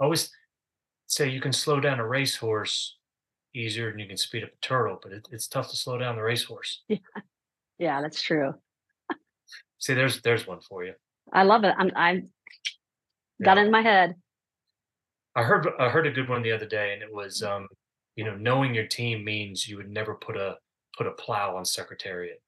[0.00, 0.30] Always
[1.06, 2.96] say you can slow down a racehorse
[3.54, 6.16] easier than you can speed up a turtle but it, it's tough to slow down
[6.16, 6.82] the racehorse.
[6.88, 6.98] Yeah.
[7.78, 8.54] Yeah that's true
[9.78, 10.94] See, there's there's one for you.
[11.32, 11.74] I love it.
[11.78, 12.28] I'm I'm
[13.42, 14.14] got it in my head.
[15.34, 17.68] I heard I heard a good one the other day, and it was um,
[18.16, 20.56] you know, knowing your team means you would never put a
[20.96, 22.40] put a plow on Secretariat.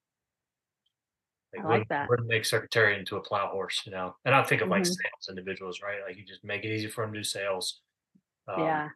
[1.54, 2.08] Like, I like that.
[2.08, 4.16] Wouldn't make Secretariat into a plow horse, you know.
[4.24, 4.92] And I think of like mm-hmm.
[4.92, 5.98] sales individuals, right?
[6.06, 7.80] Like you just make it easy for them to do sales.
[8.48, 8.88] Um, yeah.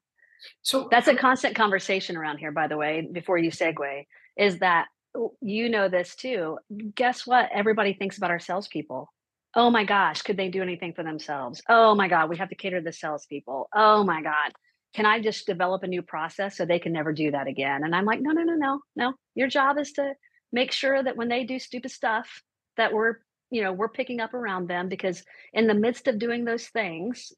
[0.63, 3.09] So that's a constant conversation around here, by the way.
[3.13, 6.59] Before you segue, is that Oh, you know this too.
[6.95, 7.51] Guess what?
[7.53, 9.13] Everybody thinks about our salespeople.
[9.55, 11.63] Oh my gosh, could they do anything for themselves?
[11.69, 13.69] Oh my God, we have to cater to the salespeople.
[13.75, 14.53] Oh my God,
[14.95, 17.85] can I just develop a new process so they can never do that again?
[17.85, 19.13] And I'm like, no, no, no, no, no.
[19.35, 20.15] Your job is to
[20.53, 22.43] make sure that when they do stupid stuff,
[22.79, 23.17] that we're,
[23.51, 25.23] you know, we're picking up around them because
[25.53, 27.33] in the midst of doing those things,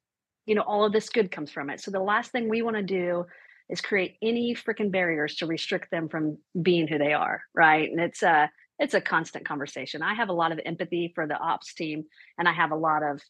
[0.46, 1.80] you know, all of this good comes from it.
[1.80, 3.24] So the last thing we want to do
[3.70, 7.90] is create any freaking barriers to restrict them from being who they are right?
[7.90, 10.02] And it's a it's a constant conversation.
[10.02, 12.04] I have a lot of empathy for the ops team
[12.38, 13.20] and i have a lot of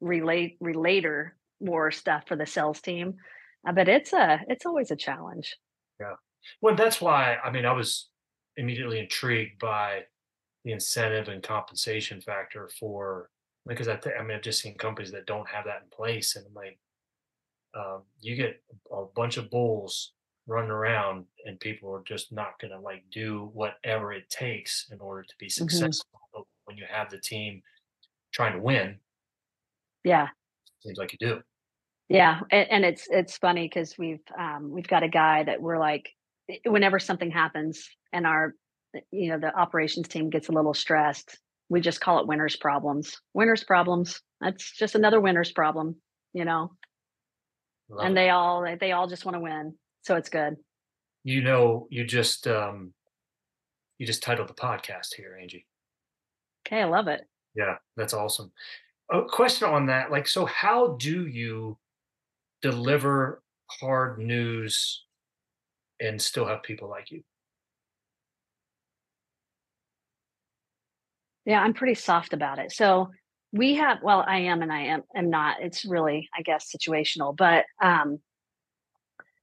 [0.00, 3.14] relate relator more stuff for the sales team
[3.66, 5.56] uh, but it's a it's always a challenge.
[6.00, 6.14] Yeah.
[6.60, 8.10] Well that's why i mean i was
[8.56, 10.02] immediately intrigued by
[10.64, 13.30] the incentive and compensation factor for
[13.66, 16.36] because I, th- I mean I've just seen companies that don't have that in place,
[16.36, 16.78] and I'm like,
[17.76, 20.12] um, you get a bunch of bulls
[20.46, 25.00] running around and people are just not going to like do whatever it takes in
[25.00, 25.62] order to be mm-hmm.
[25.62, 26.42] successful mm-hmm.
[26.64, 27.62] when you have the team
[28.32, 28.98] trying to win
[30.04, 30.28] yeah
[30.82, 31.40] seems like you do
[32.08, 35.78] yeah and, and it's it's funny because we've um, we've got a guy that we're
[35.78, 36.10] like
[36.66, 38.54] whenever something happens and our
[39.10, 43.20] you know the operations team gets a little stressed we just call it winners problems.
[43.32, 44.20] Winners problems.
[44.40, 45.96] That's just another winner's problem,
[46.32, 46.72] you know.
[47.88, 48.14] Love and it.
[48.14, 49.74] they all they all just want to win.
[50.02, 50.56] So it's good.
[51.24, 52.92] you know, you just um,
[53.98, 55.64] you just titled the podcast here, Angi.
[56.66, 57.22] Okay, I love it.
[57.54, 58.52] Yeah, that's awesome.
[59.12, 61.78] A question on that, like, so how do you
[62.62, 65.04] deliver hard news
[66.00, 67.22] and still have people like you?
[71.44, 72.72] Yeah, I'm pretty soft about it.
[72.72, 73.10] So
[73.54, 75.62] we have, well, I am and I am am not.
[75.62, 77.36] It's really, I guess, situational.
[77.36, 78.18] But um,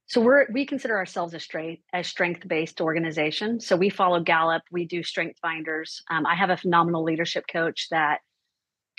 [0.06, 3.58] so we're we consider ourselves a straight a strength based organization.
[3.58, 4.62] So we follow Gallup.
[4.70, 6.02] We do strength finders.
[6.10, 8.20] Um, I have a phenomenal leadership coach that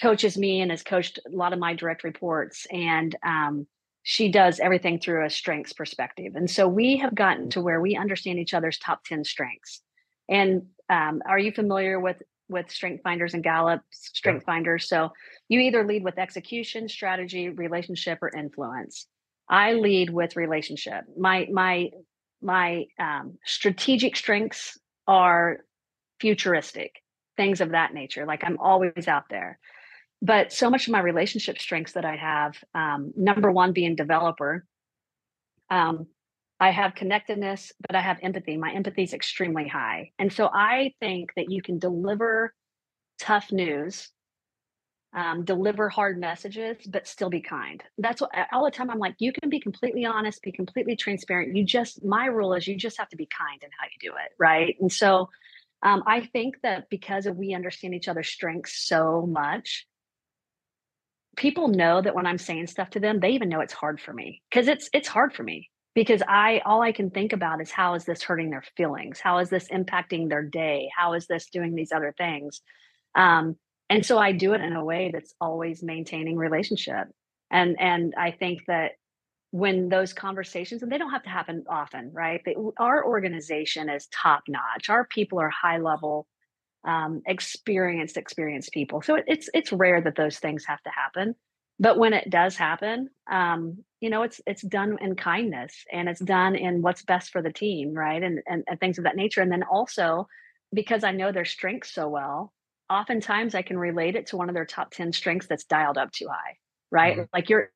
[0.01, 3.67] coaches me and has coached a lot of my direct reports, and um,
[4.01, 6.33] she does everything through a strengths perspective.
[6.35, 9.81] And so we have gotten to where we understand each other's top ten strengths.
[10.27, 12.17] And um, are you familiar with
[12.49, 15.11] with strength finders and gallup strength finders so
[15.49, 19.07] you either lead with execution strategy relationship or influence.
[19.49, 21.03] I lead with relationship.
[21.17, 21.91] My my
[22.41, 25.59] my um, strategic strengths are
[26.19, 26.95] futuristic
[27.37, 28.25] things of that nature.
[28.25, 29.59] Like i'm always out there.
[30.21, 34.65] But so much of my relationship strengths that i have um, number one being developer
[35.69, 36.07] um,
[36.63, 38.55] I have connectedness, but I have empathy.
[38.55, 40.11] My empathy is extremely high.
[40.17, 42.53] And so I think that you can deliver
[43.19, 44.09] tough news,
[45.13, 47.83] um, deliver hard messages, but still be kind.
[47.97, 51.53] That's what all the time I'm like, you can be completely honest, be completely transparent.
[51.53, 54.15] You just, my rule is you just have to be kind in how you do
[54.15, 54.31] it.
[54.39, 54.77] Right.
[54.79, 55.27] And so
[55.81, 59.85] um, I think that because we understand each other's strengths so much,
[61.35, 64.13] people know that when I'm saying stuff to them, they even know it's hard for
[64.13, 67.71] me because it's it's hard for me because I all I can think about is
[67.71, 69.19] how is this hurting their feelings?
[69.19, 70.89] How is this impacting their day?
[70.95, 72.61] How is this doing these other things?
[73.15, 73.55] Um,
[73.89, 77.07] and so I do it in a way that's always maintaining relationship.
[77.51, 78.93] And and I think that
[79.51, 82.41] when those conversations and they don't have to happen often, right?
[82.43, 84.89] They, our organization is top notch.
[84.89, 86.25] Our people are high level,
[86.87, 89.03] um, experienced, experienced people.
[89.03, 91.35] So it, it's it's rare that those things have to happen
[91.79, 96.19] but when it does happen um, you know it's it's done in kindness and it's
[96.19, 98.21] done in what's best for the team right?
[98.21, 99.41] And, and and things of that nature.
[99.41, 100.27] And then also
[100.73, 102.51] because i know their strengths so well
[102.89, 106.11] oftentimes i can relate it to one of their top 10 strengths that's dialed up
[106.11, 106.57] too high
[106.91, 107.17] right?
[107.17, 107.27] Mhm.
[107.33, 107.71] like your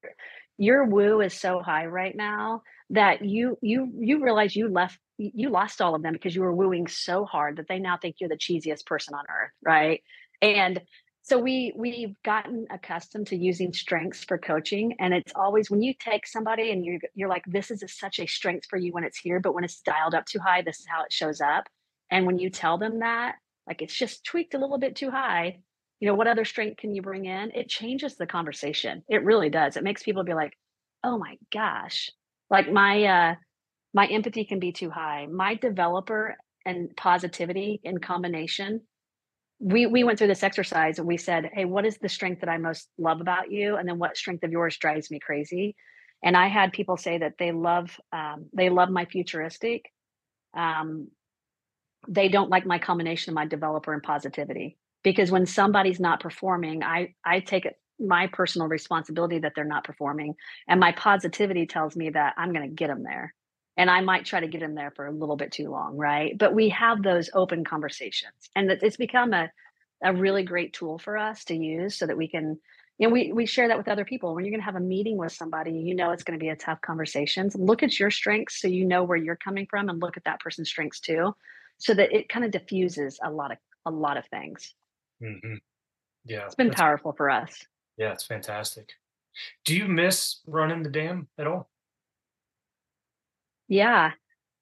[0.57, 5.49] your woo is so high right now that you you you realize you left you
[5.49, 8.29] lost all of them because you were wooing so hard that they now think you're
[8.29, 10.01] the cheesiest person on earth right?
[10.41, 10.81] And
[11.27, 15.93] so we we've gotten accustomed to using strengths for coaching and it's always when you
[15.99, 19.03] take somebody and you're you're like this is a, such a strength for you when
[19.03, 21.65] it's here but when it's dialed up too high this is how it shows up.
[22.09, 23.35] And when you tell them that
[23.67, 25.59] like it's just tweaked a little bit too high
[25.99, 27.51] you know what other strength can you bring in?
[27.55, 29.03] It changes the conversation.
[29.09, 29.75] It really does.
[29.75, 30.57] It makes people be like
[31.03, 32.09] oh my gosh.
[32.49, 33.35] Like my uh
[33.93, 35.27] my empathy can be too high.
[35.29, 38.81] My developer and positivity in combination
[39.60, 42.50] we we went through this exercise and we said, "Hey, what is the strength that
[42.50, 45.76] I most love about you?" And then what strength of yours drives me crazy?
[46.24, 49.86] And I had people say that they love um, they love my futuristic.
[50.56, 51.10] Um,
[52.08, 56.84] they don't like my combination of my developer and positivity because when somebody's not performing,
[56.84, 60.36] I I take it my personal responsibility that they're not performing,
[60.67, 63.34] and my positivity tells me that I'm going to get them there
[63.77, 66.37] and I might try to get in there for a little bit too long, right?
[66.37, 69.51] But we have those open conversations, and it's become a
[70.03, 72.59] a really great tool for us to use so that we can,
[72.99, 74.33] you know, we we share that with other people.
[74.35, 76.49] When you're going to have a meeting with somebody, you know it's going to be
[76.49, 77.49] a tough conversation.
[77.55, 80.39] Look at your strengths so you know where you're coming from, and look at that
[80.39, 81.35] person's strengths too,
[81.77, 84.73] so that it kind of diffuses a lot of a lot of things.
[85.21, 85.55] hmm
[86.25, 87.65] Yeah, It's been powerful for us.
[87.97, 88.93] yeah, it's fantastic.
[89.65, 91.69] Do you miss running the dam at all?
[93.68, 94.11] Yeah.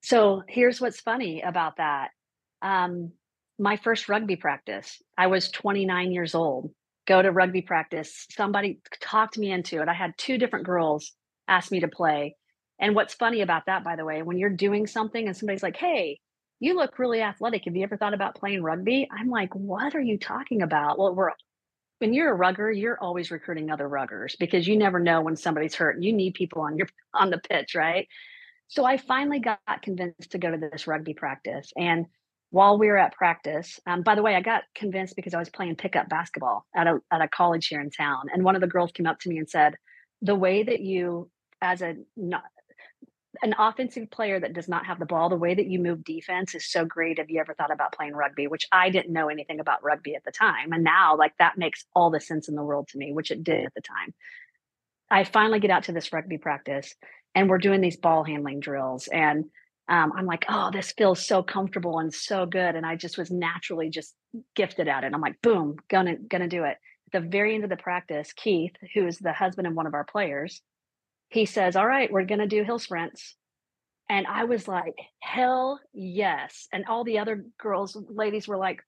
[0.02, 2.10] So here's what's funny about that.
[2.62, 3.12] Um,
[3.58, 6.72] my first rugby practice, I was 29 years old.
[7.08, 8.26] Go to rugby practice.
[8.32, 9.88] Somebody talked me into it.
[9.88, 11.12] I had two different girls
[11.48, 12.36] ask me to play.
[12.80, 15.78] And what's funny about that, by the way, when you're doing something and somebody's like,
[15.78, 16.20] hey,
[16.60, 17.66] you look really athletic.
[17.66, 19.08] Have you ever thought about playing rugby?
[19.12, 20.98] I'm like, what are you talking about?
[20.98, 21.32] Well, we're
[22.00, 25.76] when you're a rugger, you're always recruiting other ruggers because you never know when somebody's
[25.76, 26.02] hurt.
[26.04, 28.08] You need people on your on the pitch, right?
[28.68, 31.72] So I finally got convinced to go to this rugby practice.
[31.76, 32.08] And
[32.50, 35.50] while we were at practice, um, by the way, I got convinced because I was
[35.50, 38.68] playing pickup basketball at a at a college here in town, and one of the
[38.68, 39.76] girls came up to me and said,
[40.22, 41.30] "The way that you,
[41.62, 42.44] as a not,
[43.42, 46.56] an offensive player that does not have the ball, the way that you move defense
[46.56, 47.18] is so great.
[47.18, 48.48] Have you ever thought about playing rugby?
[48.48, 50.72] Which I didn't know anything about rugby at the time.
[50.72, 53.44] And now, like, that makes all the sense in the world to me, which it
[53.44, 54.14] did at the time.
[55.10, 56.96] I finally get out to this rugby practice
[57.36, 59.08] and we're doing these ball handling drills.
[59.08, 59.46] And
[59.88, 62.76] um, I'm like, oh, this feels so comfortable and so good.
[62.76, 64.16] And I just was naturally just
[64.56, 65.14] gifted at it.
[65.14, 66.78] I'm like, boom, gonna gonna do it.
[67.14, 69.94] At the very end of the practice, Keith, who is the husband of one of
[69.94, 70.62] our players,
[71.30, 73.36] he says, All right, we're gonna do hill sprints.
[74.10, 76.68] And I was like, hell yes.
[76.72, 78.82] And all the other girls, ladies were like,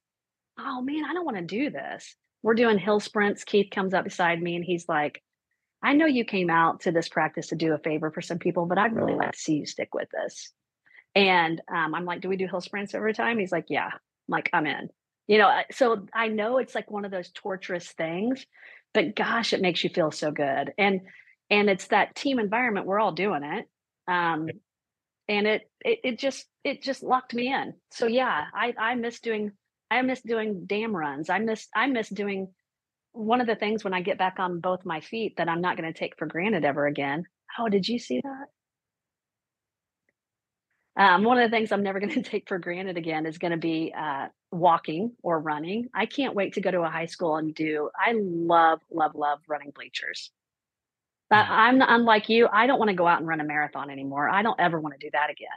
[0.59, 2.15] oh man, I don't want to do this.
[2.43, 3.43] We're doing hill sprints.
[3.43, 5.21] Keith comes up beside me and he's like,
[5.83, 8.65] I know you came out to this practice to do a favor for some people,
[8.65, 10.51] but I'd really like to see you stick with this.
[11.15, 13.39] And um, I'm like, do we do hill sprints every time?
[13.39, 13.89] He's like, yeah.
[13.93, 14.89] I'm like, I'm in.
[15.27, 18.45] You know, so I know it's like one of those torturous things,
[18.93, 20.73] but gosh, it makes you feel so good.
[20.77, 21.01] And
[21.49, 22.85] and it's that team environment.
[22.85, 23.65] We're all doing it.
[24.07, 24.49] Um,
[25.27, 27.73] and it, it it just it just locked me in.
[27.91, 29.51] So yeah, I I miss doing
[29.91, 31.29] I miss doing dam runs.
[31.29, 32.49] I miss I miss doing
[33.17, 35.77] one of the things when I get back on both my feet that I'm not
[35.77, 37.25] going to take for granted ever again.
[37.59, 38.47] Oh, did you see that?
[40.99, 43.51] Um, one of the things I'm never going to take for granted again is going
[43.51, 45.87] to be uh, walking or running.
[45.93, 47.89] I can't wait to go to a high school and do.
[47.97, 50.31] I love, love, love running bleachers.
[51.29, 51.49] But mm.
[51.49, 52.47] I'm unlike you.
[52.51, 54.29] I don't want to go out and run a marathon anymore.
[54.29, 55.47] I don't ever want to do that again.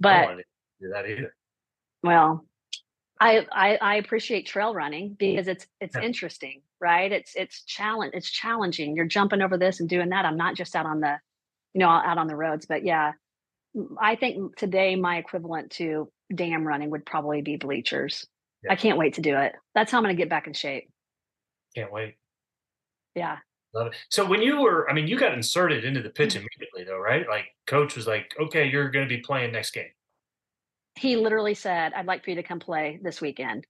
[0.00, 0.36] But
[0.80, 1.34] do that either.
[2.02, 2.44] Well,
[3.20, 6.02] I, I, I appreciate trail running because it's it's yeah.
[6.02, 7.10] interesting, right?
[7.10, 8.94] It's it's challenge it's challenging.
[8.94, 10.24] You're jumping over this and doing that.
[10.24, 11.18] I'm not just out on the,
[11.74, 13.12] you know, out on the roads, but yeah,
[14.00, 18.26] I think today my equivalent to dam running would probably be bleachers.
[18.62, 18.72] Yeah.
[18.72, 19.54] I can't wait to do it.
[19.74, 20.90] That's how I'm going to get back in shape.
[21.74, 22.16] Can't wait.
[23.14, 23.38] Yeah.
[23.74, 23.94] Love it.
[24.08, 26.46] So when you were, I mean, you got inserted into the pitch mm-hmm.
[26.58, 27.28] immediately, though, right?
[27.28, 29.90] Like, coach was like, "Okay, you're going to be playing next game."
[30.98, 33.66] He literally said, "I'd like for you to come play this weekend."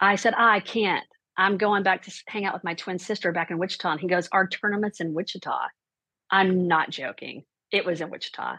[0.00, 1.04] I said, "I can't.
[1.36, 4.08] I'm going back to hang out with my twin sister back in Wichita." And he
[4.08, 5.68] goes, "Our tournament's in Wichita."
[6.30, 7.44] I'm not joking.
[7.72, 8.56] It was in Wichita.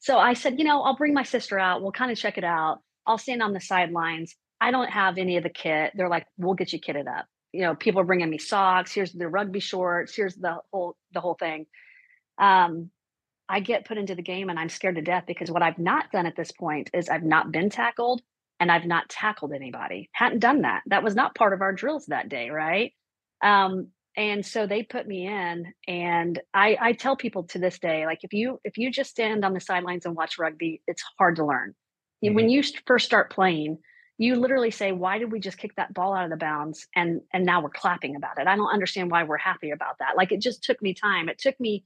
[0.00, 1.82] So I said, you know, I'll bring my sister out.
[1.82, 2.80] We'll kind of check it out.
[3.06, 4.34] I'll stand on the sidelines.
[4.60, 5.92] I don't have any of the kit.
[5.94, 7.26] They're like, we'll get you kitted up.
[7.52, 8.92] You know, people are bringing me socks.
[8.92, 10.14] Here's the rugby shorts.
[10.14, 11.66] Here's the whole the whole thing.
[12.38, 12.90] Um,
[13.48, 16.10] I get put into the game and I'm scared to death because what I've not
[16.12, 18.22] done at this point is I've not been tackled
[18.60, 20.08] and I've not tackled anybody.
[20.12, 20.82] Hadn't done that.
[20.86, 22.92] That was not part of our drills that day, right?
[23.42, 28.06] Um, and so they put me in and I, I tell people to this day
[28.06, 31.36] like if you if you just stand on the sidelines and watch rugby it's hard
[31.36, 31.74] to learn
[32.24, 32.34] mm-hmm.
[32.34, 33.78] when you first start playing
[34.16, 37.20] you literally say why did we just kick that ball out of the bounds and
[37.32, 40.30] and now we're clapping about it i don't understand why we're happy about that like
[40.32, 41.84] it just took me time it took me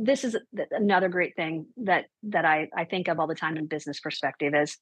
[0.00, 0.36] this is
[0.70, 4.54] another great thing that that i i think of all the time in business perspective
[4.54, 4.78] is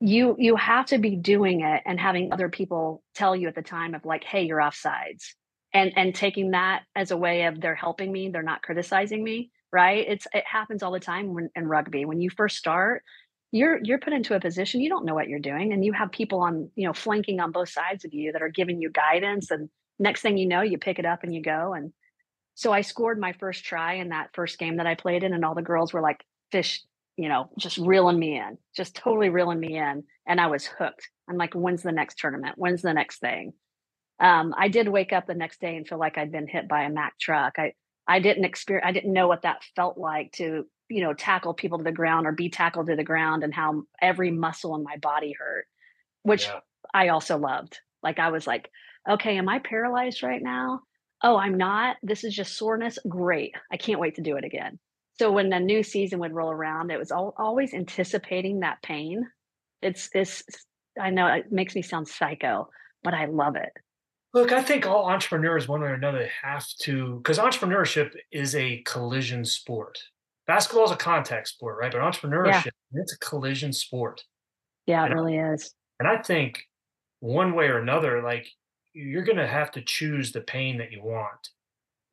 [0.00, 3.62] you you have to be doing it and having other people tell you at the
[3.62, 5.34] time of like hey you're offsides
[5.74, 9.50] and and taking that as a way of they're helping me they're not criticizing me
[9.72, 10.04] right?
[10.06, 13.02] It's it happens all the time when, in rugby when you first start
[13.50, 16.10] you're you're put into a position you don't know what you're doing and you have
[16.10, 19.50] people on you know flanking on both sides of you that are giving you guidance
[19.50, 19.68] and
[19.98, 21.92] next thing you know you pick it up and you go and
[22.54, 25.44] so i scored my first try in that first game that i played in and
[25.44, 26.82] all the girls were like fish
[27.16, 31.08] you know just reeling me in just totally reeling me in and i was hooked
[31.28, 33.52] i'm like when's the next tournament when's the next thing
[34.22, 36.84] um, I did wake up the next day and feel like I'd been hit by
[36.84, 37.58] a Mack truck.
[37.58, 37.74] I
[38.06, 41.78] I didn't experience I didn't know what that felt like to you know tackle people
[41.78, 44.96] to the ground or be tackled to the ground and how every muscle in my
[44.96, 45.66] body hurt,
[46.22, 46.60] which yeah.
[46.94, 47.80] I also loved.
[48.02, 48.70] Like I was like,
[49.08, 50.82] okay, am I paralyzed right now?
[51.22, 51.96] Oh, I'm not.
[52.02, 52.98] This is just soreness.
[53.08, 53.54] Great.
[53.70, 54.78] I can't wait to do it again.
[55.18, 59.28] So when the new season would roll around, it was all, always anticipating that pain.
[59.80, 60.42] It's it's
[61.00, 62.68] I know it makes me sound psycho,
[63.02, 63.72] but I love it.
[64.34, 68.82] Look, I think all entrepreneurs, one way or another, have to, because entrepreneurship is a
[68.86, 69.98] collision sport.
[70.46, 71.92] Basketball is a contact sport, right?
[71.92, 73.00] But entrepreneurship, yeah.
[73.00, 74.24] it's a collision sport.
[74.86, 75.74] Yeah, it really is.
[76.00, 76.62] And I think
[77.20, 78.48] one way or another, like
[78.92, 81.50] you're going to have to choose the pain that you want.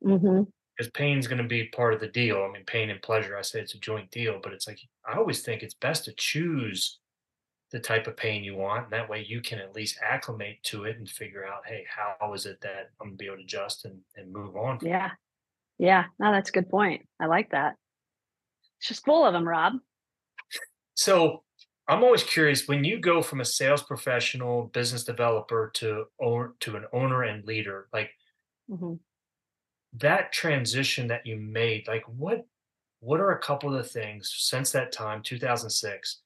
[0.04, 0.42] Mm-hmm.
[0.76, 2.42] Because pain is going to be part of the deal.
[2.42, 5.16] I mean, pain and pleasure, I say it's a joint deal, but it's like, I
[5.18, 6.98] always think it's best to choose
[7.70, 8.84] the type of pain you want.
[8.84, 12.32] And that way you can at least acclimate to it and figure out, hey, how
[12.32, 14.78] is it that I'm gonna be able to adjust and, and move on?
[14.82, 15.10] Yeah.
[15.78, 16.04] Yeah.
[16.18, 17.06] No, that's a good point.
[17.20, 17.76] I like that.
[18.78, 19.74] It's just full of them, Rob.
[20.94, 21.42] So
[21.90, 26.04] I'm always curious when you go from a sales professional, business developer to
[26.60, 28.10] to an owner and leader, like
[28.70, 28.94] mm-hmm.
[29.94, 32.46] that transition that you made, like what
[33.00, 36.20] what are a couple of the things since that time, 2006,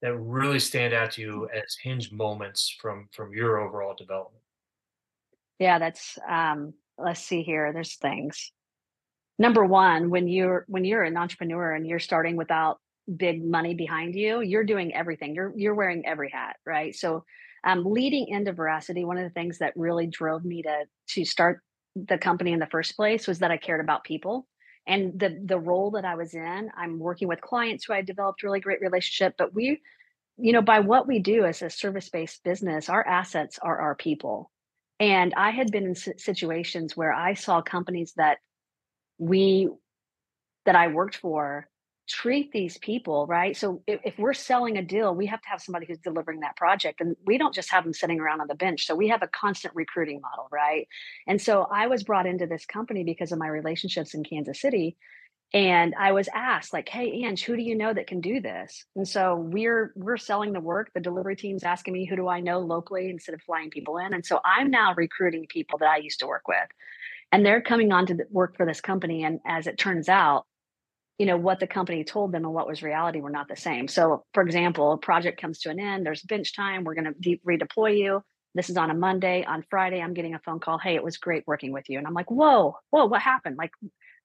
[0.00, 4.42] that really stand out to you as hinge moments from from your overall development?
[5.58, 7.74] Yeah, that's um let's see here.
[7.74, 8.50] There's things.
[9.38, 12.78] Number one, when you're when you're an entrepreneur and you're starting without
[13.16, 15.34] big money behind you, you're doing everything.
[15.34, 16.94] You're you're wearing every hat, right?
[16.94, 17.24] So
[17.64, 21.60] um, leading into veracity, one of the things that really drove me to to start
[21.94, 24.46] the company in the first place was that I cared about people
[24.86, 26.70] and the the role that I was in.
[26.76, 29.80] I'm working with clients who I developed really great relationship, but we,
[30.38, 33.94] you know, by what we do as a service based business, our assets are our
[33.94, 34.50] people.
[35.00, 38.38] And I had been in situations where I saw companies that
[39.18, 39.68] we
[40.64, 41.68] that I worked for
[42.08, 43.56] treat these people right?
[43.56, 46.56] So if, if, we're selling a deal we have to have somebody who's delivering that
[46.56, 48.86] project and we don't just have them sitting around on the bench.
[48.86, 50.88] So we have a constant recruiting model right?
[51.26, 54.96] And so i was brought into this company because of my relationships in kansas city
[55.54, 58.84] and i was asked like hey ange who do you know that can do this?
[58.96, 60.90] And so we're we're selling the work.
[60.94, 63.10] The delivery team's asking me who do i know locally?
[63.10, 64.12] instead of flying people in.
[64.12, 66.68] And so i'm now recruiting people that i used to work with
[67.32, 70.46] and they're coming on to work for this company and as it turns out
[71.18, 73.88] you know what the company told them and what was reality were not the same.
[73.88, 77.14] So for example a project comes to an end there's bench time we're going to
[77.20, 78.22] de- redeploy you.
[78.54, 81.16] This is on a monday on friday i'm getting a phone call hey it was
[81.18, 81.98] great working with you.
[81.98, 83.56] And i'm like whoa whoa what happened?
[83.56, 83.72] Like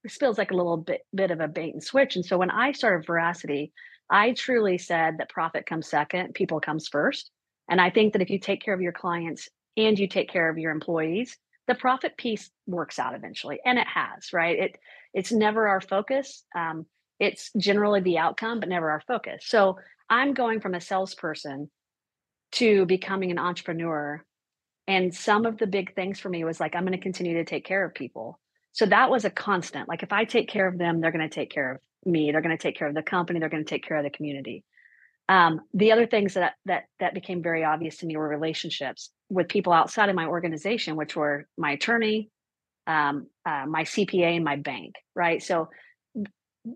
[0.04, 2.16] this feels like a little bit bit of a bait and switch.
[2.16, 3.72] And so when i started veracity
[4.10, 7.30] i truly said that profit comes second people comes first.
[7.70, 10.50] And i think that if you take care of your clients and you take care
[10.50, 14.58] of your employees the profit piece works out eventually and it has right?
[14.58, 14.76] It
[15.18, 16.44] it's never our focus.
[16.56, 16.86] Um,
[17.20, 19.46] it's generally the outcome, but never our focus.
[19.48, 19.80] So
[20.12, 21.72] I'm going from a salesperson
[22.54, 24.24] to becoming an entrepreneur.
[24.88, 27.46] And some of the big things for me was like, I'm going to continue to
[27.46, 28.40] take care of people.
[28.74, 29.90] So that was a constant.
[29.90, 32.32] Like, if I take care of them, they're going to take care of me.
[32.32, 33.40] They're going to take care of the company.
[33.40, 34.64] They're going to take care of the community.
[35.28, 39.50] Um, the other things that that that became very obvious to me were relationships with
[39.50, 42.30] people outside of my organization, which were my attorney,
[42.88, 45.44] um, uh, my CPA and my bank, right?
[45.44, 45.70] So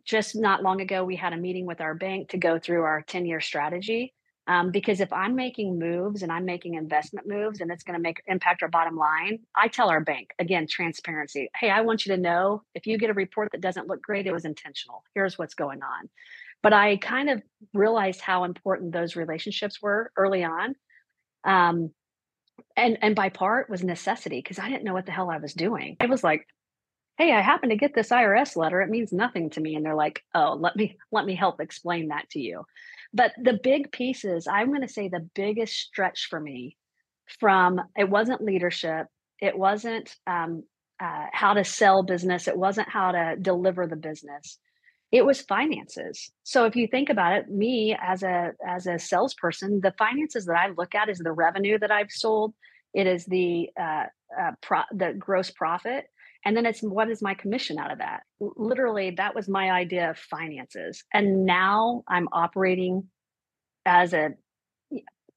[0.05, 3.01] just not long ago, we had a meeting with our bank to go through our
[3.01, 4.13] 10 year strategy.
[4.47, 8.01] Um, because if I'm making moves and I'm making investment moves and it's going to
[8.01, 11.49] make impact our bottom line, I tell our bank again, transparency.
[11.55, 14.27] Hey, I want you to know if you get a report that doesn't look great,
[14.27, 15.03] it was intentional.
[15.13, 16.09] Here's what's going on.
[16.63, 17.41] But I kind of
[17.73, 20.75] realized how important those relationships were early on.
[21.43, 21.91] Um,
[22.75, 25.53] and and by part was necessity because I didn't know what the hell I was
[25.53, 25.97] doing.
[25.99, 26.47] I was like,
[27.17, 28.81] "Hey, I happen to get this IRS letter.
[28.81, 32.09] It means nothing to me." And they're like, "Oh, let me let me help explain
[32.09, 32.65] that to you."
[33.13, 36.77] But the big pieces, I'm going to say the biggest stretch for me
[37.39, 39.07] from it wasn't leadership,
[39.41, 40.63] it wasn't um,
[40.99, 44.59] uh, how to sell business, it wasn't how to deliver the business
[45.11, 46.31] it was finances.
[46.43, 50.57] So if you think about it me as a as a salesperson the finances that
[50.57, 52.53] i look at is the revenue that i've sold.
[52.93, 54.05] It is the uh,
[54.39, 56.05] uh pro- the gross profit
[56.43, 58.23] and then it's what is my commission out of that?
[58.39, 63.07] Literally that was my idea of finances and now i'm operating
[63.85, 64.29] as a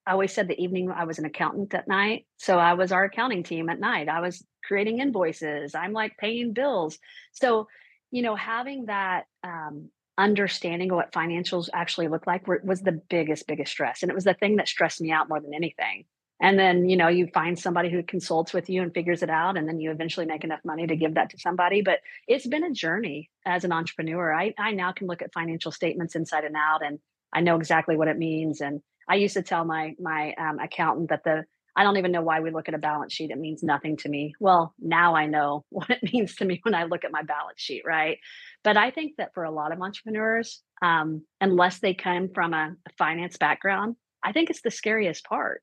[0.06, 3.04] i always said the evening i was an accountant at night so i was our
[3.04, 4.08] accounting team at night.
[4.08, 5.74] I was creating invoices.
[5.74, 6.98] I'm like paying bills.
[7.32, 7.66] So
[8.14, 13.46] you know, having that um, understanding what financials actually look like were, was the biggest,
[13.46, 14.02] biggest stress.
[14.02, 16.04] And it was the thing that stressed me out more than anything.
[16.40, 19.56] And then, you know, you find somebody who consults with you and figures it out,
[19.56, 21.80] and then you eventually make enough money to give that to somebody.
[21.80, 24.34] But it's been a journey as an entrepreneur.
[24.34, 26.98] I, I now can look at financial statements inside and out, and
[27.32, 28.60] I know exactly what it means.
[28.60, 31.44] And I used to tell my my um, accountant that the
[31.76, 33.30] I don't even know why we look at a balance sheet.
[33.30, 34.34] It means nothing to me.
[34.38, 37.60] Well, now I know what it means to me when I look at my balance
[37.60, 38.18] sheet, right?
[38.64, 42.74] But I think that for a lot of entrepreneurs, um, unless they come from a,
[42.86, 45.62] a finance background, I think it's the scariest part.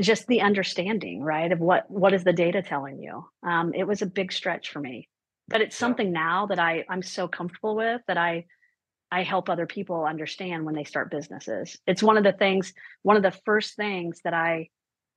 [0.00, 3.24] Just the understanding, right, of what what is the data telling you.
[3.48, 5.08] Um, it was a big stretch for me,
[5.48, 8.46] but it's something now that I I'm so comfortable with that I
[9.12, 11.78] I help other people understand when they start businesses.
[11.86, 14.68] It's one of the things, one of the first things that I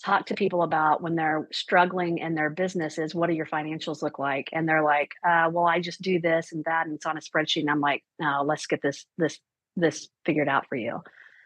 [0.03, 4.19] talk to people about when they're struggling in their businesses what do your financials look
[4.19, 4.49] like?
[4.53, 7.21] And they're like uh, well i just do this and that and it's on a
[7.21, 7.61] spreadsheet.
[7.61, 9.39] And i'm like no let's get this this
[9.75, 11.01] this figured out for you.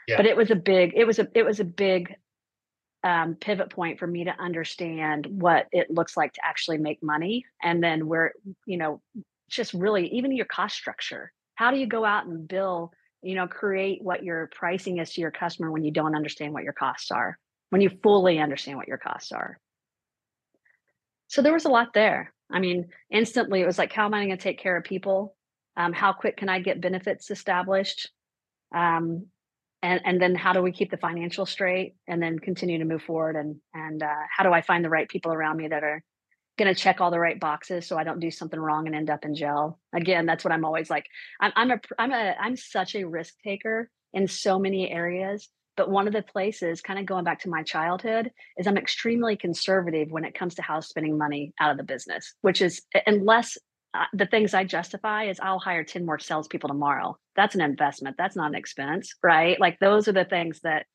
[0.08, 0.18] Yeah.
[0.18, 2.16] but it was a big it was a it was a big
[3.04, 7.46] um, pivot point for me to understand what it looks like to actually make money
[7.64, 8.34] and then where
[8.66, 9.02] you know
[9.50, 11.32] just really even your cost structure.
[11.56, 12.92] How do you go out and bill
[13.22, 16.64] you know create what your pricing is to your customer when you don't understand what
[16.64, 17.38] your costs are
[17.72, 19.60] when you fully understand what your costs are.
[21.28, 22.34] So there was a lot there.
[22.52, 25.36] I mean, instantly it was like, how am I going to take care of people?
[25.78, 28.12] Um, how quick can I get benefits established?
[28.76, 29.28] Um,
[29.82, 33.02] and and then how do we keep the financial straight and then continue to move
[33.02, 36.04] forward and and uh, how do I find the right people around me that are
[36.58, 39.10] going to check all the right boxes so I don't do something wrong and end
[39.10, 39.80] up in jail.
[39.96, 41.06] Again, that's what I'm always like.
[41.40, 45.50] I'm, I'm a I'm a I'm such a risk taker in so many areas.
[45.82, 49.36] But one of the places, kind of going back to my childhood, is I'm extremely
[49.36, 53.58] conservative when it comes to how spending money out of the business, which is unless
[53.96, 57.18] uh, the things I justify is I'll hire 10 more salespeople tomorrow.
[57.36, 58.16] That's an investment.
[58.16, 59.60] That's not an expense, right?
[59.60, 60.86] Like those are the things that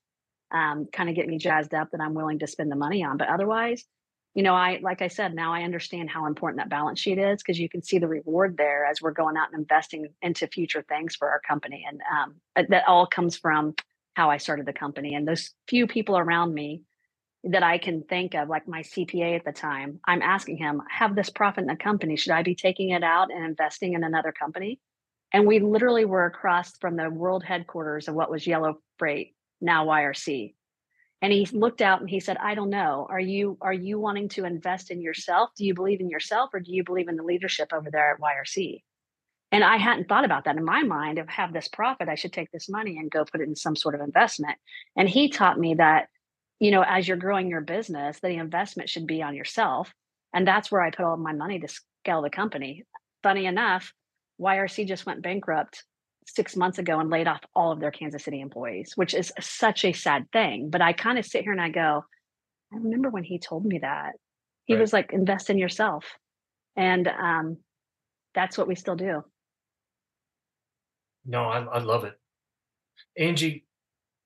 [0.52, 3.16] um, kind of get me jazzed up that I'm willing to spend the money on.
[3.16, 3.82] But otherwise,
[4.36, 7.42] you know, I, like I said, now I understand how important that balance sheet is
[7.42, 10.84] because you can see the reward there as we're going out and investing into future
[10.88, 11.84] things for our company.
[11.88, 13.74] And um, that all comes from
[14.16, 15.14] how I started the company.
[15.14, 16.82] And those few people around me
[17.44, 21.14] that I can think of, like my CPA at the time, I'm asking him, have
[21.14, 22.16] this profit in the company.
[22.16, 24.80] Should I be taking it out and investing in another company?
[25.34, 29.84] And we literally were across from the world headquarters of what was Yellow Freight, now
[29.84, 30.54] YRC.
[31.20, 33.06] And he looked out and he said, I don't know.
[33.10, 35.50] Are you are you wanting to invest in yourself?
[35.58, 38.20] Do you believe in yourself or do you believe in the leadership over there at
[38.20, 38.82] YRC?
[39.52, 42.32] And I hadn't thought about that in my mind of have this profit, I should
[42.32, 44.58] take this money and go put it in some sort of investment.
[44.96, 46.08] And he taught me that
[46.58, 49.92] you know, as you're growing your business, the investment should be on yourself.
[50.32, 52.84] And that's where I put all of my money to scale the company.
[53.22, 53.92] Funny enough,
[54.40, 55.84] YRC just went bankrupt
[56.26, 59.84] six months ago and laid off all of their Kansas City employees, which is such
[59.84, 60.70] a sad thing.
[60.70, 62.04] But I kind of sit here and I go,
[62.72, 64.12] I remember when he told me that.
[64.64, 64.80] He right.
[64.80, 66.04] was like, invest in yourself.
[66.74, 67.58] And um,
[68.34, 69.22] that's what we still do.
[71.26, 72.18] No, I, I love it.
[73.18, 73.62] Angi,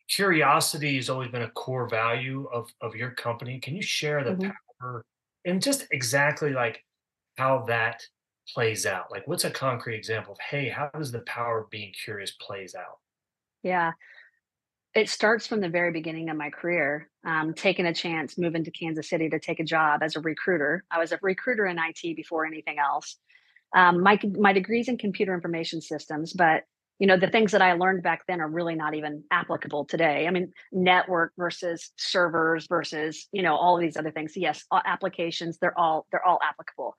[0.08, 3.58] curiosity has always been a core value of of your company.
[3.60, 4.50] Can you share the mm-hmm.
[4.80, 5.04] power
[5.44, 6.84] and just exactly like
[7.36, 8.02] how that
[8.52, 9.10] plays out?
[9.10, 12.74] Like what's a concrete example of hey, how does the power of being curious plays
[12.74, 12.98] out?
[13.62, 13.92] Yeah.
[14.92, 18.72] It starts from the very beginning of my career, um, taking a chance, moving to
[18.72, 20.84] Kansas City to take a job as a recruiter.
[20.90, 23.16] I was a recruiter in IT before anything else.
[23.72, 26.64] Um, my my degrees in computer information systems, but
[27.00, 30.28] you know the things that i learned back then are really not even applicable today.
[30.28, 34.36] I mean network versus servers versus you know all of these other things.
[34.36, 36.94] Yes applications they're all they're all applicable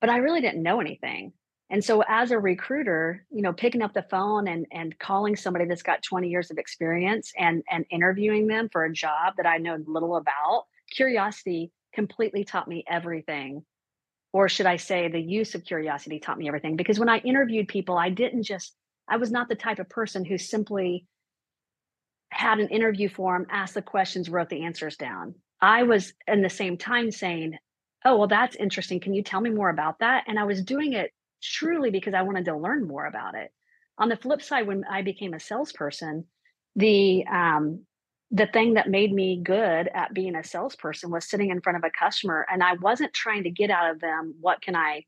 [0.00, 1.32] but i really didn't know anything.
[1.68, 5.64] And so as a recruiter you know picking up the phone and and calling somebody
[5.64, 9.56] that's got 20 years of experience and and interviewing them for a job that i
[9.56, 13.64] know little about curiosity completely taught me everything.
[14.32, 17.68] Or should i say the use of curiosity taught me everything because when i interviewed
[17.68, 18.76] people i didn't just
[19.08, 21.06] I was not the type of person who simply
[22.30, 25.34] had an interview form, asked the questions, wrote the answers down.
[25.60, 27.56] I was in the same time saying,
[28.04, 29.00] Oh, well, that's interesting.
[29.00, 30.24] Can you tell me more about that?
[30.28, 33.50] And I was doing it truly because I wanted to learn more about it.
[33.98, 36.26] On the flip side, when I became a salesperson,
[36.76, 37.86] the um,
[38.30, 41.84] the thing that made me good at being a salesperson was sitting in front of
[41.84, 45.04] a customer and I wasn't trying to get out of them what can I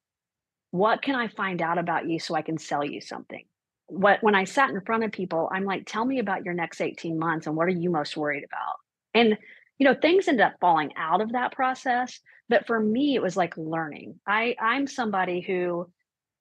[0.71, 3.45] what can I find out about you so I can sell you something
[3.89, 6.81] what when I sat in front of people, I'm like, tell me about your next
[6.81, 8.77] 18 months and what are you most worried about?
[9.15, 9.39] And
[9.79, 12.19] you know, things ended up falling out of that process.
[12.49, 14.21] But for me, it was like learning.
[14.27, 15.91] I I'm somebody who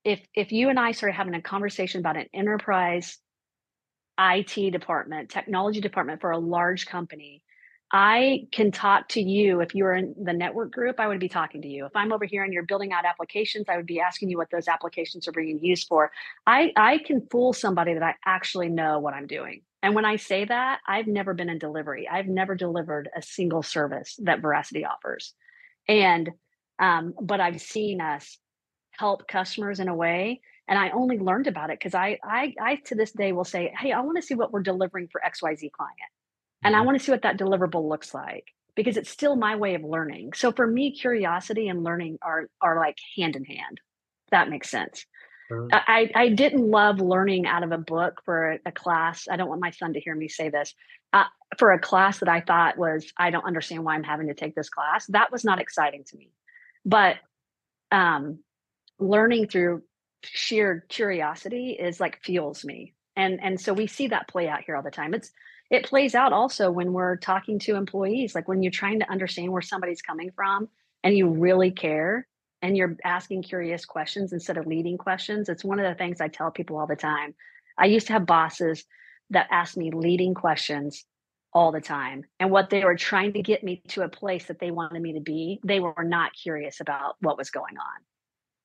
[0.04, 3.18] if if you and I started having a conversation about an enterprise
[4.20, 7.44] IT department, technology department for a large company,
[7.92, 9.62] I can talk to you.
[9.62, 11.86] If you're in the network group, I would be talking to you.
[11.86, 14.50] If I'm over here and you're building out applications, I would be asking you what
[14.52, 16.12] those applications are being used for.
[16.46, 19.62] I, I can fool somebody that I actually know what I'm doing.
[19.82, 22.10] And when I say that, I've never been in delivery.
[22.10, 25.34] I've never delivered a single service that Veracity offers.
[25.88, 26.30] And,
[26.80, 28.38] um, but I've seen us
[28.92, 32.76] help customers in a way and I only learned about it because I, I, I
[32.86, 35.72] to this day will say, hey, I want to see what we're delivering for XYZ
[35.72, 36.12] client
[36.64, 36.86] and I mm-hmm.
[36.86, 38.46] want to see what that deliverable looks like
[38.76, 40.34] because it's still my way of learning.
[40.34, 43.82] So for me, curiosity and learning are are like hand in hand.
[44.32, 45.06] That makes sense.
[45.52, 45.68] Mm-hmm.
[45.72, 49.28] I, I didn't love learning out of a book for a, a, class.
[49.32, 50.74] I don't want my son to hear me say this.
[51.14, 51.24] Uh,
[51.58, 54.56] for a class that I thought was, I don't understand why I'm having to take
[54.56, 55.06] this class.
[55.08, 56.32] That was not exciting to me.
[56.84, 57.16] But
[57.92, 58.40] um,
[59.00, 59.84] learning through
[60.24, 62.94] sheer curiosity is like fuels me.
[63.16, 65.14] And and so we see that play out here all the time.
[65.14, 65.32] It's
[65.70, 69.52] it plays out also when we're talking to employees like when you're trying to understand
[69.52, 70.68] where somebody's coming from
[71.04, 72.28] and you really care
[72.62, 76.28] and you're asking curious questions instead of leading questions it's one of the things i
[76.28, 77.34] tell people all the time.
[77.78, 78.86] I used to have bosses
[79.30, 81.06] that asked me leading questions
[81.54, 84.60] all the time and what they were trying to get me to a place that
[84.60, 88.02] they wanted me to be they were not curious about what was going on.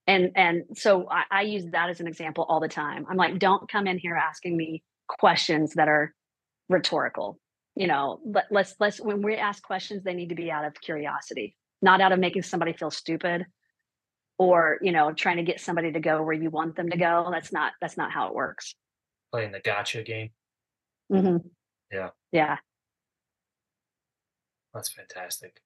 [0.06, 3.06] And and so I, I use that as an example all the time.
[3.08, 6.14] I'm like don't come in here asking me questions that are
[6.68, 7.38] rhetorical
[7.74, 10.74] you know let, let's let's when we ask questions they need to be out of
[10.80, 13.46] curiosity not out of making somebody feel stupid
[14.38, 17.28] or you know trying to get somebody to go where you want them to go
[17.30, 18.74] that's not that's not how it works
[19.32, 20.30] Playing the gotcha game.
[21.10, 21.38] hmm
[21.90, 22.10] Yeah.
[22.32, 22.58] yeah
[24.74, 25.60] That's fantastic.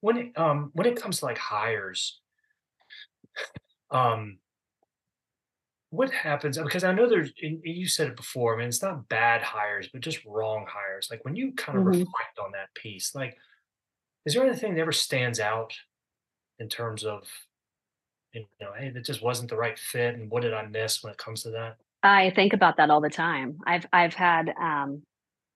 [0.00, 2.20] When it um when it comes to like hires,
[3.90, 4.38] um
[5.96, 9.42] what happens because I know there's you said it before, I mean it's not bad
[9.42, 11.08] hires, but just wrong hires.
[11.10, 13.36] Like when you kind of hmm reflect on that piece, like
[14.24, 15.74] is there anything that ever stands out
[16.58, 17.24] in terms of
[18.32, 21.12] you know, hey, that just wasn't the right fit and what did I miss when
[21.12, 21.76] it comes to that?
[22.02, 25.02] i think about that all the time i've i've had um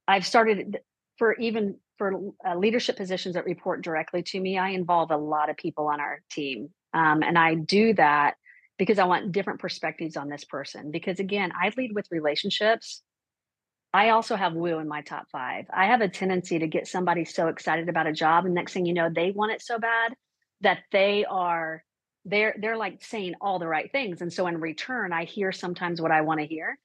[0.08, 0.78] i've started
[1.16, 5.50] for even for uh, leadership positions that report directly to me i involve a lot
[5.50, 8.34] of people on our team um, and i do that
[8.80, 13.02] because i want different perspectives on this person because again i lead with relationships.
[13.92, 15.66] I also have woo in my top five.
[15.74, 18.86] I have a tendency to get somebody so excited about a job and next thing
[18.86, 20.14] you know they want it so bad
[20.60, 21.82] that they are
[22.24, 26.00] they're they're like saying all the right things and so in return i hear sometimes
[26.00, 26.78] what i want to hear.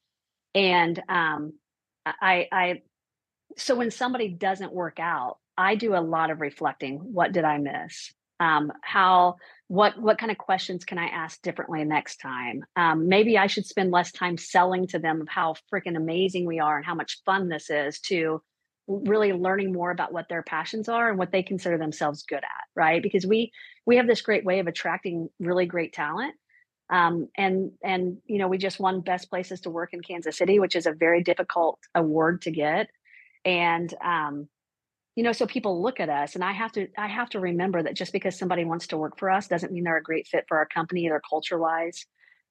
[0.55, 1.53] And um
[2.05, 2.81] i i
[3.57, 7.57] so when somebody doesn't work out i do a lot of reflecting what did i
[7.57, 9.35] miss um how
[9.67, 12.63] what what kind of questions can i ask differently next time?
[12.75, 16.59] Um maybe i should spend less time selling to them of how freaking amazing we
[16.59, 18.41] are and how much fun this is to
[18.87, 22.65] really learning more about what their passions are and what they consider themselves good at
[22.75, 23.01] right?
[23.01, 23.51] Because we
[23.85, 26.35] we have this great way of attracting really great talent
[26.89, 30.59] um, and and you know we just won best places to work in kansas city
[30.59, 32.87] which is a very difficult award to get
[33.43, 34.47] and um,
[35.15, 37.81] you know so people look at us and i have to i have to remember
[37.81, 40.45] that just because somebody wants to work for us doesn't mean they're a great fit
[40.47, 42.05] for our company either culture wise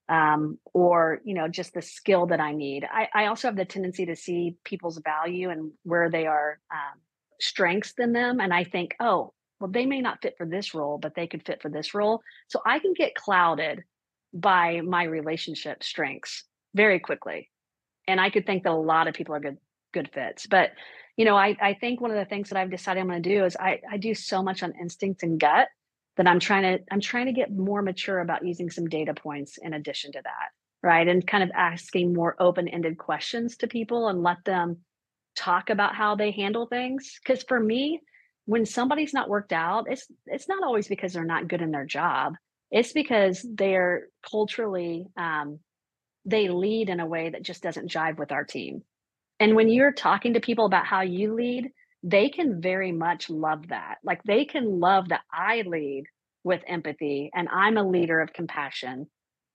[0.08, 2.84] um, or you know just the skill that i need.
[2.90, 7.00] I, I also have the tendency to see people's value and where they are um,
[7.40, 10.98] strengths than them and i think oh well they may not fit for this role
[10.98, 12.20] but they could fit for this role.
[12.48, 13.84] So i can get clouded
[14.32, 16.44] by my relationship strengths
[16.74, 17.50] very quickly
[18.06, 19.58] and i could think that a lot of people are good
[19.92, 20.70] good fits but
[21.16, 23.28] you know i, I think one of the things that i've decided i'm going to
[23.28, 25.68] do is I, I do so much on instinct and gut
[26.16, 29.58] that i'm trying to i'm trying to get more mature about using some data points
[29.60, 30.50] in addition to that
[30.84, 31.08] right?
[31.08, 34.80] And kind of asking more open-ended questions to people and let them
[35.34, 37.18] talk about how they handle things.
[37.24, 38.00] Because for me
[38.46, 41.86] when somebody's not worked out it's it's not always because they're not good in their
[41.86, 42.34] job.
[42.70, 45.60] It's because they're culturally um,
[46.26, 48.82] they lead in a way that just doesn't jive with our team
[49.45, 51.70] and when you're talking to people about how you lead
[52.07, 53.97] they can very much love that.
[54.05, 56.05] Like they can love that i lead
[56.45, 59.09] with empathy and i'm a leader of compassion.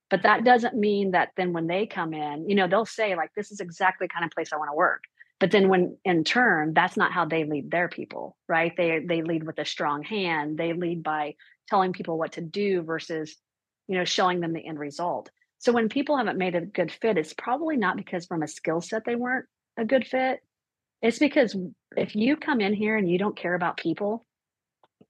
[0.09, 3.31] But that doesn't mean that then when they come in you know they'll say like
[3.35, 5.03] this is exactly the kind of place i want to work.
[5.39, 8.73] But then when in turn that's not how they lead their people right?
[8.75, 10.57] They they lead with a strong hand.
[10.57, 11.35] They lead by
[11.67, 13.35] telling people what to do versus
[13.87, 15.29] you know showing them the end result.
[15.59, 18.81] So when people haven't made a good fit it's probably not because from a skill
[18.81, 19.45] set they weren't
[19.79, 20.39] a good fit
[21.01, 21.55] it's because
[21.95, 24.25] if you come in here and you don't care about people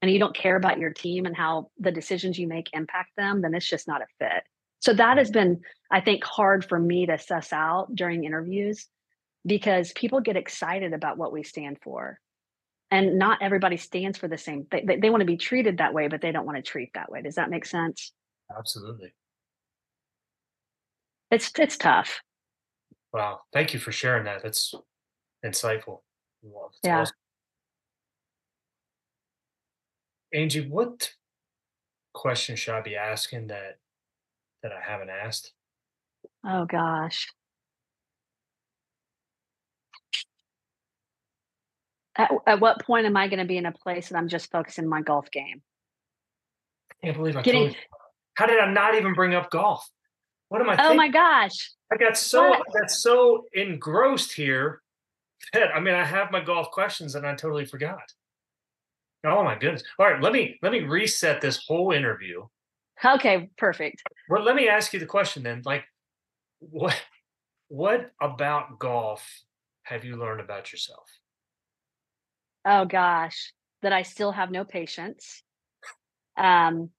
[0.02, 3.42] and you don't care about your team and how the decisions you make impact them
[3.42, 4.44] then it's just not a fit.
[4.80, 5.62] So that has been
[5.92, 8.88] i think hard for me to suss out during interviews
[9.46, 12.20] because people get excited about what we stand for.
[12.92, 15.94] And not everybody stands for the same they, they, they want to be treated that
[15.94, 17.22] way but they don't want to treat that way.
[17.22, 18.14] Does that make sense?
[18.56, 19.14] Absolutely.
[21.32, 22.22] it's it's tough
[23.14, 23.41] Wow.
[23.53, 24.43] Thank you for sharing that.
[24.43, 24.74] That's
[25.45, 26.01] insightful.
[26.41, 27.01] Wow, that's Yeah.
[27.01, 27.16] awesome.
[30.36, 31.14] Angi, what
[32.14, 33.80] question should I be asking that
[34.62, 35.53] that I haven't asked?
[36.45, 37.28] oh gosh
[42.18, 44.51] at, at what point am i going to be in a place that i'm just
[44.51, 45.62] focusing my golf game
[46.91, 47.80] I can't believe I Getting- totally
[48.36, 49.89] How did I not even bring up golf?
[50.50, 50.97] What am I oh thinking?
[50.97, 52.62] my gosh I got so What?
[52.76, 54.82] I got so engrossed here
[55.54, 58.04] that I mean I have my golf questions and I totally forgot.
[59.26, 59.84] Oh my goodness.
[59.97, 62.45] All right, let me let me reset this whole interview.
[63.04, 65.62] okay perfect Well, let me ask you the question then.
[65.66, 65.86] Like
[66.60, 66.95] what
[67.70, 69.24] what about golf
[69.84, 71.08] have you learned about yourself?
[72.66, 75.43] Oh gosh, that I still have no patience.
[76.38, 76.89] Um,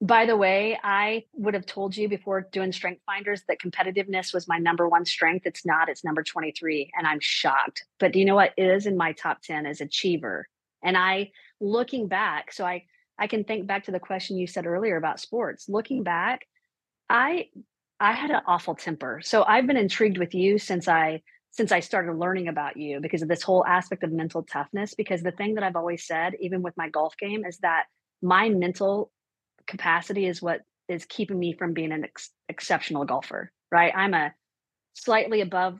[0.00, 4.46] by the way, I would have told you before doing Strength Finders that competitiveness was
[4.46, 5.44] my number one strength.
[5.44, 7.84] It's not, it's number 23, and I'm shocked.
[7.98, 10.46] But do you know what is in my top 10 is achiever.
[10.84, 12.84] And I looking back, so I
[13.18, 15.68] I can think back to the question you said earlier about sports.
[15.68, 16.46] Looking back,
[17.10, 17.48] I
[17.98, 19.20] I had an awful temper.
[19.24, 23.22] So I've been intrigued with you since I since I started learning about you because
[23.22, 24.94] of this whole aspect of mental toughness.
[24.94, 27.86] Because the thing that I've always said, even with my golf game, is that
[28.22, 29.10] my mental
[29.68, 33.92] capacity is what is keeping me from being an ex- exceptional golfer, right?
[33.94, 34.32] I'm a
[34.94, 35.78] slightly above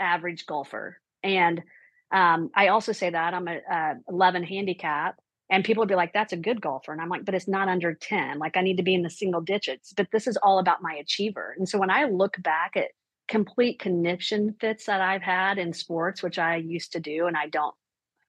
[0.00, 0.98] average golfer.
[1.22, 1.62] And
[2.10, 5.16] um, I also say that I'm a, a 11 handicap
[5.50, 6.92] and people would be like, that's a good golfer.
[6.92, 8.38] And I'm like, but it's not under 10.
[8.38, 9.92] Like I need to be in the single digits.
[9.92, 11.54] But this is all about my achiever.
[11.58, 12.88] And so when I look back at
[13.28, 17.48] complete conniption fits that I've had in sports, which I used to do and I
[17.48, 17.74] don't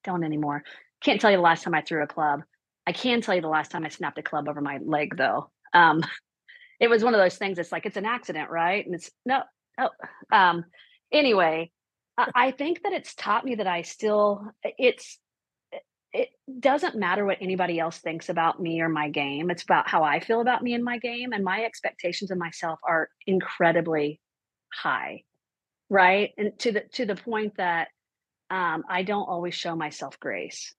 [0.04, 0.64] don't anymore.
[1.02, 2.42] Can't tell you the last time I threw a club.
[2.90, 5.52] I can tell you the last time I snapped a club over my leg though.
[5.76, 6.04] Um,
[6.80, 7.60] it was one of those things.
[7.60, 8.84] It's like it's an accident, right?
[8.84, 9.44] And it's no,
[9.80, 9.90] oh.
[10.32, 10.66] Um,
[11.12, 11.70] anyway,
[12.18, 15.20] I, I think that it's taught me that I still it's
[16.12, 16.30] it
[16.60, 19.52] doesn't matter what anybody else thinks about me or my game.
[19.52, 21.32] It's about how I feel about me and my game.
[21.32, 24.20] And my expectations of myself are incredibly
[24.74, 25.26] high.
[25.92, 26.32] Right.
[26.40, 27.90] And to the to the point that
[28.50, 30.74] um, I don't always show myself grace.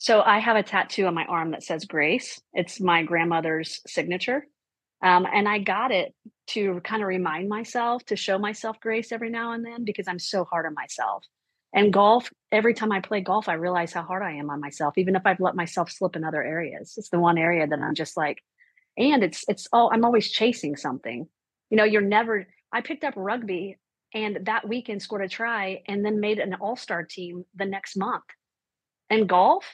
[0.00, 2.40] So I have a tattoo on my arm that says grace.
[2.54, 4.46] It's my grandmother's signature.
[5.02, 6.14] Um, and I got it
[6.48, 10.18] to kind of remind myself to show myself grace every now and then because I'm
[10.18, 11.26] so hard on myself.
[11.74, 14.96] And golf, every time I play golf, I realize how hard I am on myself,
[14.96, 16.94] even if I've let myself slip in other areas.
[16.96, 18.38] It's the one area that I'm just like,
[18.96, 21.28] and it's it's all I'm always chasing something.
[21.68, 23.76] You know, you're never I picked up rugby
[24.14, 28.24] and that weekend scored a try and then made an all-star team the next month.
[29.10, 29.64] And golf,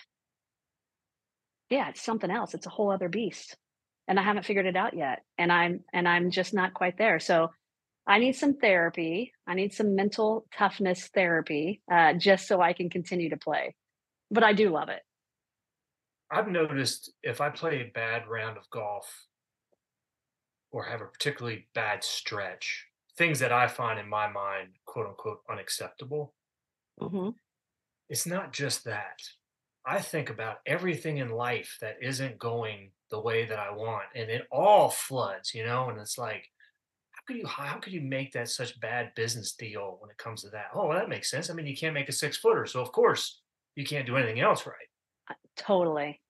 [1.71, 2.55] yeah, it's something else.
[2.55, 3.57] It's a whole other beast.
[4.09, 5.23] And I haven't figured it out yet.
[5.37, 7.19] And I'm and I'm just not quite there.
[7.19, 7.51] So
[8.07, 9.33] I need some therapy.
[9.49, 13.75] I need some mental toughness therapy uh, just so I can continue to play.
[14.31, 15.03] But I do love it.
[16.31, 19.27] I've noticed if I play a bad round of golf
[20.71, 22.87] or have a particularly bad stretch,
[23.17, 26.33] things that I find in my mind, quote unquote, unacceptable,
[27.01, 27.31] Mm-hmm.
[28.09, 29.21] it's not just that.
[29.87, 34.31] I think about everything in life that isn't going the way that I want, and
[34.31, 35.89] it all floods, you know.
[35.89, 36.45] And it's like,
[37.13, 40.43] how could you how could you make that such bad business deal when it comes
[40.43, 40.67] to that?
[40.75, 41.51] Oh, well, that makes sense.
[41.51, 43.43] I mean, you can't make a six footer, so of course
[43.77, 44.75] you can't do anything else right.
[45.31, 46.21] Uh, Totally.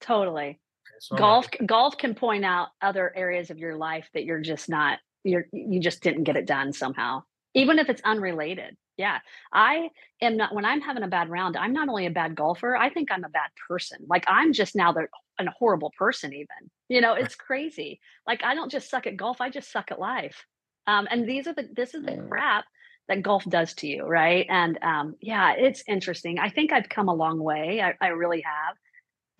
[0.00, 0.60] Totally.
[1.00, 4.98] So golf golf can point out other areas of your life that you're just not
[5.24, 7.22] you're you just didn't get it done somehow
[7.54, 9.18] even if it's unrelated yeah
[9.52, 9.88] i
[10.20, 12.90] am not when i'm having a bad round i'm not only a bad golfer i
[12.90, 15.06] think i'm a bad person like i'm just now the
[15.38, 19.40] an horrible person even you know it's crazy like i don't just suck at golf
[19.40, 20.44] i just suck at life
[20.86, 22.64] um and these are the this is the crap
[23.08, 27.08] that golf does to you right and um yeah it's interesting i think i've come
[27.08, 28.76] a long way i, I really have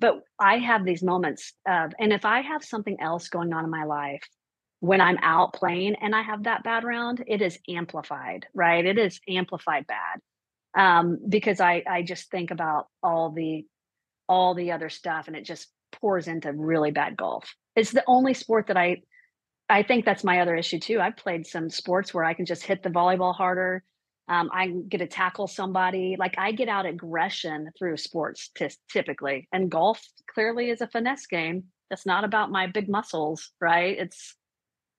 [0.03, 3.71] but I have these moments of, and if I have something else going on in
[3.71, 4.25] my life
[4.83, 8.85] when I'm out playing and I have that bad round, it is amplified, right?
[8.85, 10.21] It is amplified bad
[10.77, 13.65] um, because I I just think about all the
[14.29, 17.55] all the other stuff and it just pours into really bad golf.
[17.77, 19.03] It's the only sport that I
[19.69, 21.01] I think that's my other issue too.
[21.01, 23.85] I've played some sports where I can just hit the volleyball harder.
[24.27, 26.17] Um, I get to tackle somebody.
[26.19, 30.05] Like I get out aggression through sports t- typically, and golf
[30.35, 31.67] clearly is a finesse game.
[31.89, 33.97] It's not about my big muscles, right?
[33.97, 34.35] It's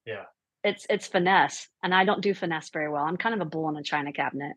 [0.05, 0.25] Yeah.
[0.63, 3.03] it's it's finesse, and I don't do finesse very well.
[3.03, 4.55] I'm kind of a bull in a china cabinet.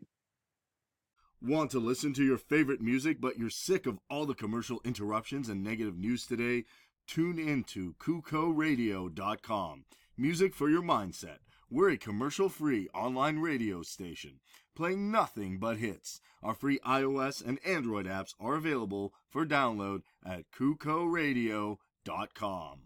[1.43, 5.49] Want to listen to your favorite music, but you're sick of all the commercial interruptions
[5.49, 6.65] and negative news today?
[7.07, 9.85] Tune in to KukoRadio.com.
[10.17, 11.39] Music for your mindset.
[11.71, 14.41] We're a commercial free online radio station
[14.77, 16.21] playing nothing but hits.
[16.43, 22.79] Our free iOS and Android apps are available for download at KukoRadio.com.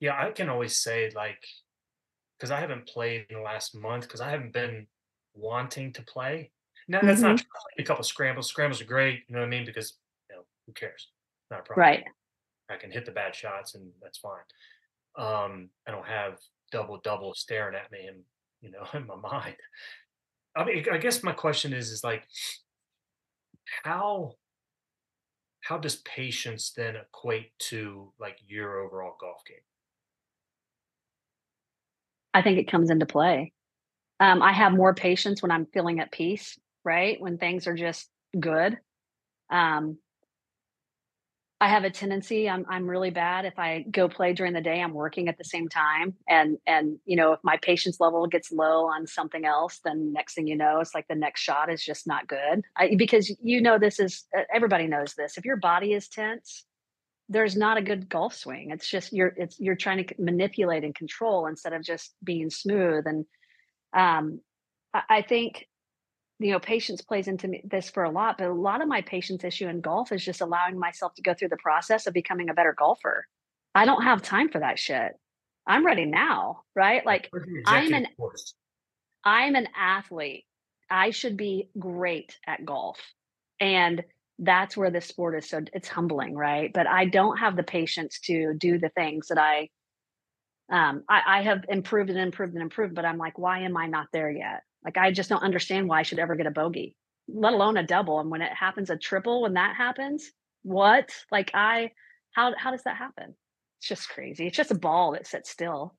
[0.00, 1.44] Yeah, I can always say like
[2.38, 4.86] because I haven't played in the last month because I haven't been
[5.34, 6.50] wanting to play.
[6.88, 7.46] Now that's not true.
[7.78, 8.48] I a couple scrambles.
[8.48, 9.64] Scrambles are great, you know what I mean?
[9.64, 9.94] Because
[10.30, 11.08] you know, who cares?
[11.50, 11.82] Not a problem.
[11.82, 12.04] Right.
[12.70, 14.40] I can hit the bad shots and that's fine.
[15.16, 16.38] Um, I don't have
[16.72, 18.18] double double staring at me and
[18.60, 19.56] you know in my mind.
[20.54, 22.24] I mean, I guess my question is is like
[23.82, 24.34] how
[25.60, 29.56] how does patience then equate to like your overall golf game?
[32.36, 33.54] I think it comes into play.
[34.20, 37.18] Um, I have more patience when I'm feeling at peace, right?
[37.18, 38.76] When things are just good.
[39.50, 39.96] Um,
[41.62, 42.46] I have a tendency.
[42.46, 44.82] I'm I'm really bad if I go play during the day.
[44.82, 48.52] I'm working at the same time, and and you know if my patience level gets
[48.52, 51.82] low on something else, then next thing you know, it's like the next shot is
[51.82, 52.64] just not good.
[52.76, 55.38] I, because you know this is everybody knows this.
[55.38, 56.66] If your body is tense,
[57.28, 58.70] there's not a good golf swing.
[58.70, 63.06] It's just you're it's you're trying to manipulate and control instead of just being smooth.
[63.06, 63.24] And
[63.94, 64.40] um,
[64.94, 65.66] I, I think
[66.38, 69.02] you know patience plays into me, this for a lot, but a lot of my
[69.02, 72.48] patience issue in golf is just allowing myself to go through the process of becoming
[72.48, 73.26] a better golfer.
[73.74, 75.12] I don't have time for that shit.
[75.66, 77.04] I'm ready now, right?
[77.04, 77.30] Like
[77.66, 78.54] I'm an course.
[79.24, 80.44] I'm an athlete.
[80.88, 83.00] I should be great at golf.
[83.58, 84.04] And
[84.38, 86.72] that's where this sport is so it's humbling, right?
[86.72, 89.68] But I don't have the patience to do the things that I
[90.70, 93.86] um I, I have improved and improved and improved, but I'm like, why am I
[93.86, 94.62] not there yet?
[94.84, 96.96] Like I just don't understand why I should ever get a bogey,
[97.28, 98.20] let alone a double.
[98.20, 100.30] And when it happens a triple, when that happens,
[100.62, 101.10] what?
[101.30, 101.92] Like I
[102.32, 103.34] how how does that happen?
[103.78, 104.46] It's just crazy.
[104.46, 105.94] It's just a ball that sits still.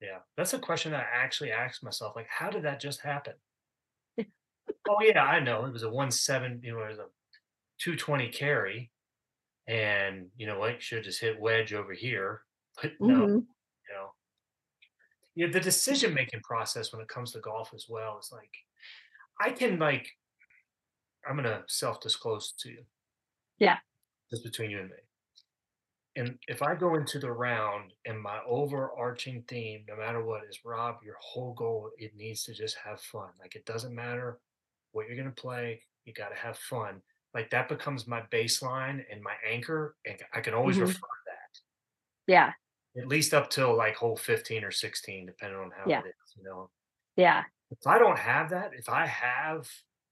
[0.00, 0.18] Yeah.
[0.36, 2.16] That's a question that I actually asked myself.
[2.16, 3.34] Like, how did that just happen?
[4.18, 5.66] oh yeah, I know.
[5.66, 7.06] It was a one seven, you know, it was a
[7.80, 8.90] 220 carry.
[9.66, 10.82] And you know what?
[10.82, 12.42] Should just hit wedge over here.
[12.80, 13.34] But no, mm-hmm.
[13.34, 14.12] you know.
[15.34, 18.50] Yeah, the decision making process when it comes to golf as well is like
[19.40, 20.08] I can like
[21.28, 22.82] I'm gonna self-disclose to you.
[23.58, 23.76] Yeah.
[24.30, 24.96] Just between you and me.
[26.16, 30.58] And if I go into the round and my overarching theme, no matter what, is
[30.64, 33.28] Rob, your whole goal, it needs to just have fun.
[33.40, 34.40] Like it doesn't matter
[34.92, 37.00] what you're gonna play, you gotta have fun
[37.34, 40.86] like that becomes my baseline and my anchor and i can always mm-hmm.
[40.86, 41.60] refer that.
[42.26, 42.52] Yeah.
[42.96, 46.00] At least up till like hole 15 or 16 depending on how yeah.
[46.00, 46.70] it is you know?
[47.16, 47.42] Yeah.
[47.70, 49.68] If i don't have that if i have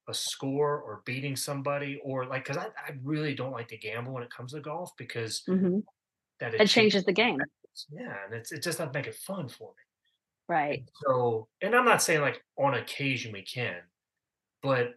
[0.07, 4.13] a score or beating somebody or like because I, I really don't like to gamble
[4.13, 5.79] when it comes to golf because mm-hmm.
[6.39, 7.37] that it, it changes the game.
[7.91, 9.83] yeah and it's it just not make it fun for me.
[10.47, 10.79] Right.
[10.79, 13.75] And so and i'm not saying like on occasion we can
[14.61, 14.95] but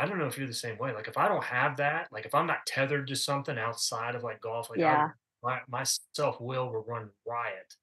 [0.00, 0.94] I don't know if you're the same way.
[0.94, 4.22] Like if I don't have that, like if I'm not tethered to something outside of
[4.22, 5.10] like golf, like yeah.
[5.42, 5.84] my my
[6.14, 7.74] self will will run riot.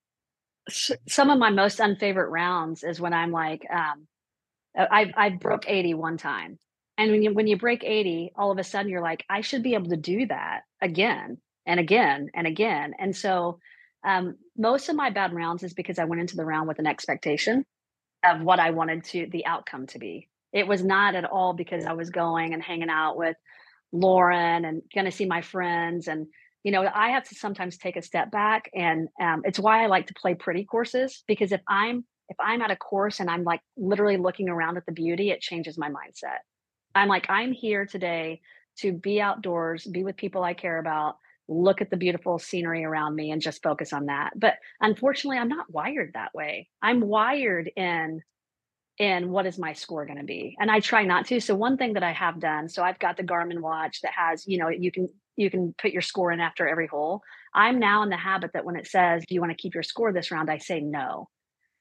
[1.08, 4.08] Some of my most unfavorite rounds is when I'm like, um,
[4.76, 6.58] I I broke 80 one time,
[6.98, 9.62] and when you when you break 80, all of a sudden you're like, I should
[9.62, 11.38] be able to do that again
[11.68, 12.96] and again and again.
[12.98, 13.60] And so,
[14.04, 16.88] um, most of my bad rounds is because I went into the round with an
[16.88, 17.64] expectation
[18.24, 20.30] of what I wanted to the outcome to be.
[20.54, 23.36] It was not at all because I was going and hanging out with
[23.92, 26.08] Lauren and going to see my friends.
[26.08, 26.28] And,
[26.64, 28.70] you know, I have to sometimes take a step back.
[28.74, 32.62] And um, it's why I like to play pretty courses because if I'm, if I'm
[32.62, 35.90] at a course and I'm like literally looking around at the beauty, it changes my
[35.90, 36.40] mindset.
[36.96, 38.42] I'm like, I'm here today
[38.80, 41.18] to be outdoors, be with people I care about,
[41.48, 44.32] look at the beautiful scenery around me and just focus on that.
[44.36, 46.70] But unfortunately, I'm not wired that way.
[46.82, 48.22] I'm wired in
[49.00, 50.56] and what is my score going to be?
[50.60, 53.18] And i try not to so one thing that i have done so i've got
[53.18, 56.40] the garmin watch that has you know you can you can put your score in
[56.40, 57.22] after every hole.
[57.54, 59.84] I'm now in the habit that when it says do you want to keep your
[59.84, 60.50] score this round?
[60.50, 61.30] I say no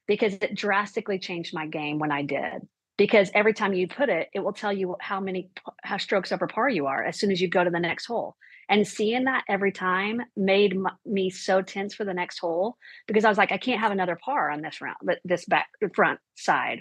[0.06, 2.68] because it drastically changed my game when i did.
[2.96, 5.50] Because every time you put it it will tell you how many
[5.82, 8.36] how strokes over par you are as soon as you go to the next hole.
[8.68, 13.28] And seeing that every time made me so tense for the next hole because i
[13.28, 16.80] was like i can't have another par on this round this back front side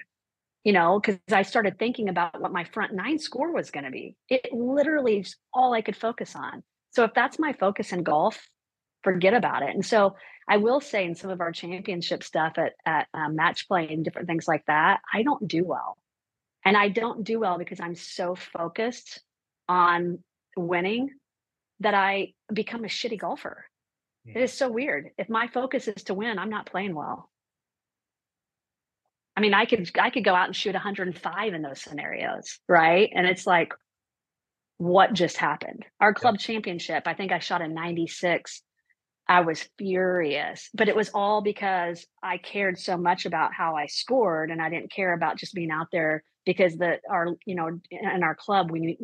[0.65, 3.91] you know, because I started thinking about what my front nine score was going to
[3.91, 4.17] be.
[4.27, 6.63] It literally is all I could focus on.
[6.89, 8.49] So if that's my focus in golf,
[9.03, 9.69] forget about it.
[9.69, 10.15] And so
[10.49, 14.03] I will say in some of our championship stuff at, at um, match play and
[14.03, 15.97] different things like that, I don't do well.
[16.65, 19.21] And I don't do well because I'm so focused
[19.69, 20.19] on
[20.57, 21.11] winning
[21.79, 23.65] that I become a shitty golfer.
[24.25, 25.11] It is so weird.
[25.19, 27.29] If my focus is to win, I'm not playing well.
[29.35, 33.09] I mean, I could I could go out and shoot 105 in those scenarios, right?
[33.13, 33.73] And it's like,
[34.77, 35.85] what just happened?
[35.99, 38.61] Our club championship, I think I shot a 96.
[39.27, 43.87] I was furious, but it was all because I cared so much about how I
[43.87, 47.79] scored, and I didn't care about just being out there because the our you know
[47.89, 48.97] in our club we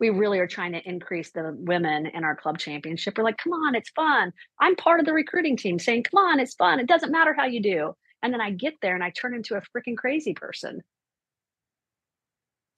[0.00, 3.18] we really are trying to increase the women in our club championship.
[3.18, 4.32] We're like, come on, it's fun.
[4.60, 6.78] I'm part of the recruiting team saying, come on, it's fun.
[6.80, 7.94] It doesn't matter how you do.
[8.22, 10.82] And then I get there and I turn into a freaking crazy person.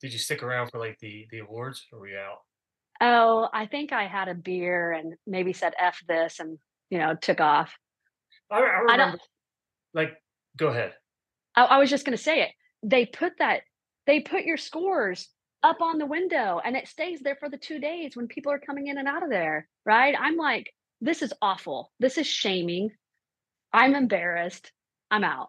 [0.00, 2.38] Did you stick around for like the the awards or were you out?
[3.02, 6.58] Oh, I think I had a beer and maybe said F this and
[6.90, 7.72] you know, took off.
[8.50, 9.20] I, I remember I don't,
[9.94, 10.12] like
[10.56, 10.94] go ahead.
[11.56, 12.50] I, I was just gonna say it.
[12.82, 13.62] They put that
[14.06, 15.28] they put your scores
[15.62, 18.58] up on the window and it stays there for the two days when people are
[18.58, 19.68] coming in and out of there.
[19.84, 20.14] Right.
[20.18, 21.92] I'm like, this is awful.
[22.00, 22.90] This is shaming.
[23.72, 24.72] I'm embarrassed.
[25.10, 25.48] I'm out.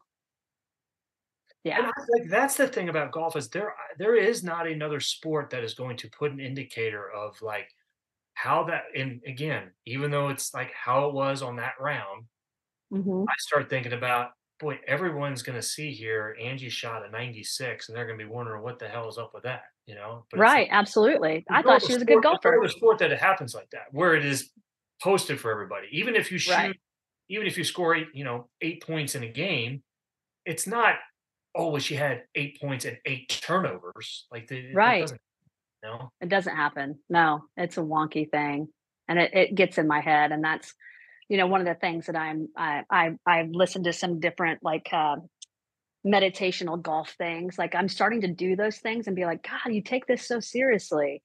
[1.63, 1.91] Yeah.
[2.09, 5.75] like that's the thing about golf is there there is not another sport that is
[5.75, 7.67] going to put an indicator of like
[8.33, 12.25] how that and again, even though it's like how it was on that round,
[12.91, 13.25] Mhm.
[13.29, 18.05] I start thinking about boy, everyone's gonna see here Angi shot a 96 and they're
[18.07, 20.25] gonna be wondering what the hell is up with that, you know?
[20.31, 21.45] But it's Right, absolutely.
[21.49, 22.59] I thought she was a good sport- there's no golfer.
[22.59, 24.51] other sport that it happens like that, where it is
[25.01, 25.87] posted for everybody.
[25.91, 26.79] Even if you shoot, Right.
[27.29, 29.83] Even if you score eight, you know, eight points in a game,
[30.45, 30.95] it's not.
[31.53, 34.25] Oh, well, she had eight points and eight turnovers.
[34.31, 35.01] Like the Right.
[35.01, 35.21] doesn't-
[35.83, 36.99] You know, It doesn't happen.
[37.09, 38.67] No, it's a wonky thing,
[39.07, 40.75] and it, it gets in my head, and that's,
[41.27, 44.61] you know, one of the things that I'm I I I've listened to some different
[44.63, 45.15] like uh,
[46.05, 47.57] meditational golf things.
[47.57, 50.39] Like I'm starting to do those things and be like, God, you take this so
[50.39, 51.21] seriously.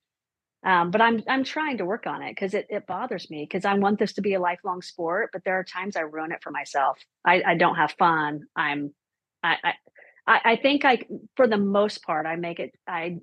[0.67, 3.65] Um, but I'm I'm trying to work on it because it it bothers me because
[3.65, 6.43] I want this to be a lifelong sport, but there are times I ruin it
[6.43, 6.99] for myself.
[7.25, 8.43] I, I don't have fun.
[8.57, 8.93] I'm
[9.45, 10.99] I, I I think I
[11.37, 13.19] for the most part I make it I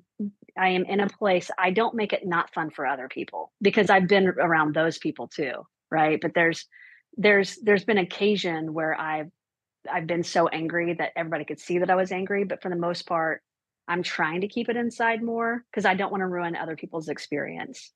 [0.57, 3.89] I am in a place I don't make it not fun for other people because
[3.89, 6.21] I've been around those people too, right?
[6.21, 6.65] But there's
[7.17, 9.31] there's there's been occasion where I've
[9.91, 12.77] I've been so angry that everybody could see that I was angry, but for the
[12.77, 13.41] most part
[13.87, 17.09] I'm trying to keep it inside more because I don't want to ruin other people's
[17.09, 17.91] experience.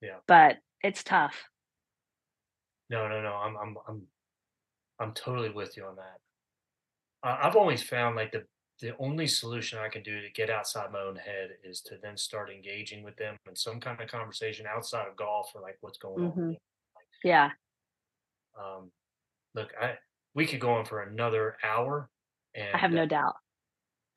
[0.00, 0.16] Yeah.
[0.26, 1.34] But it's tough.
[2.88, 3.32] no, no, no.
[3.34, 4.02] I'm, I'm, I'm,
[5.00, 6.18] I'm totally with you on that.
[7.22, 8.44] Uh, I've always found like the
[8.80, 12.16] the only solution I can do to get outside my own head is to then
[12.16, 15.98] start engaging with them in some kind of conversation outside of golf or like what's
[15.98, 16.32] going on.
[16.32, 16.56] Mhm.
[17.24, 17.50] Yeah.
[18.56, 18.92] Um,
[19.54, 19.98] look, I
[20.34, 22.08] we could go on for another hour,
[22.54, 23.34] and I have no doubt.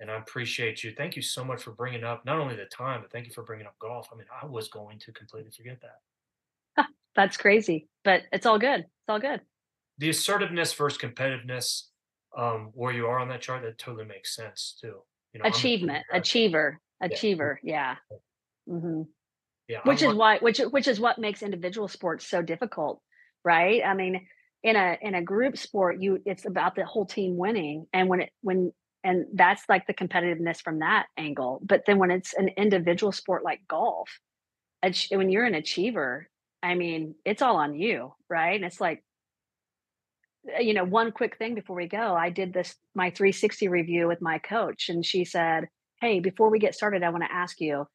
[0.01, 0.91] And I appreciate you.
[0.97, 3.43] Thank you so much for bringing up not only the time, but thank you for
[3.43, 4.09] bringing up golf.
[4.11, 6.87] I mean, I was going to completely forget that.
[7.15, 8.79] That's crazy, but it's all good.
[8.79, 9.41] It's all good.
[9.99, 11.83] The assertiveness versus competitiveness,
[12.35, 14.95] um, where you are on that chart, that totally makes sense too.
[15.33, 17.59] You know, Achievement, achiever, achiever.
[17.63, 17.95] Yeah.
[18.67, 19.03] hmm
[19.67, 23.01] Yeah, which I'm is why which which is what makes individual sports so difficult
[23.43, 24.27] right i mean
[24.63, 28.21] in a in a group sport you it's about the whole team winning and when
[28.21, 28.71] it when
[29.03, 33.43] and that's like the competitiveness from that angle but then when it's an individual sport
[33.43, 34.09] like golf
[35.11, 36.27] when you're an achiever
[36.63, 39.03] i mean it's all on you right and it's like
[40.55, 44.07] uh, you know one quick thing before we go i did this my 360 review
[44.07, 45.67] with my coach and she said
[45.99, 47.85] hey before we get started i want to ask you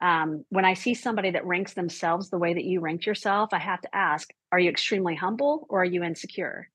[0.00, 3.58] um, when I see somebody that ranks themselves the way that you ranked yourself, I
[3.58, 6.68] have to ask, are you extremely humble or are you insecure?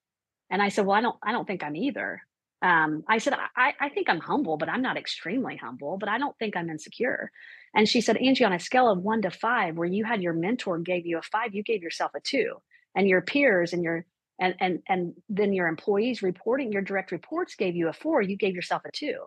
[0.49, 2.21] And I said, well, I don't, I don't think I'm either.
[2.61, 6.17] Um, I said, I, I think I'm humble, but I'm not extremely humble, but I
[6.19, 7.31] don't think I'm insecure.
[7.75, 10.33] And she said, Angi, on a scale of one to five, where you had your
[10.33, 12.55] mentor gave you a five, you gave yourself a two,
[12.95, 14.05] and your peers and your
[14.39, 18.37] and and and then your employees reporting your direct reports gave you a four, you
[18.37, 19.17] gave yourself a two.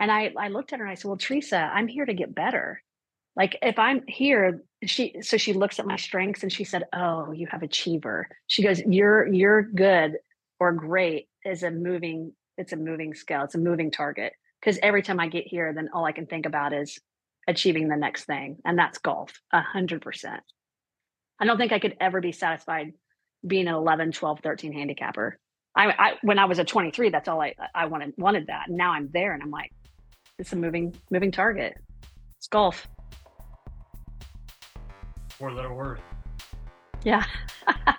[0.00, 2.34] And I I looked at her and I said, well, Teresa, I'm here to get
[2.34, 2.82] better
[3.38, 7.32] like if i'm here she so she looks at my strengths and she said oh
[7.32, 10.16] you have achiever she goes you're you're good
[10.60, 15.02] or great is a moving it's a moving scale it's a moving target because every
[15.02, 16.98] time i get here then all i can think about is
[17.48, 20.42] achieving the next thing and that's golf a hundred percent
[21.40, 22.92] i don't think i could ever be satisfied
[23.46, 25.38] being an 11 12 13 handicapper
[25.74, 28.76] I, I when i was a 23 that's all i i wanted wanted that and
[28.76, 29.72] now i'm there and i'm like
[30.38, 31.74] it's a moving moving target
[32.36, 32.86] it's golf
[35.38, 36.00] four letter word.
[37.04, 37.24] Yeah.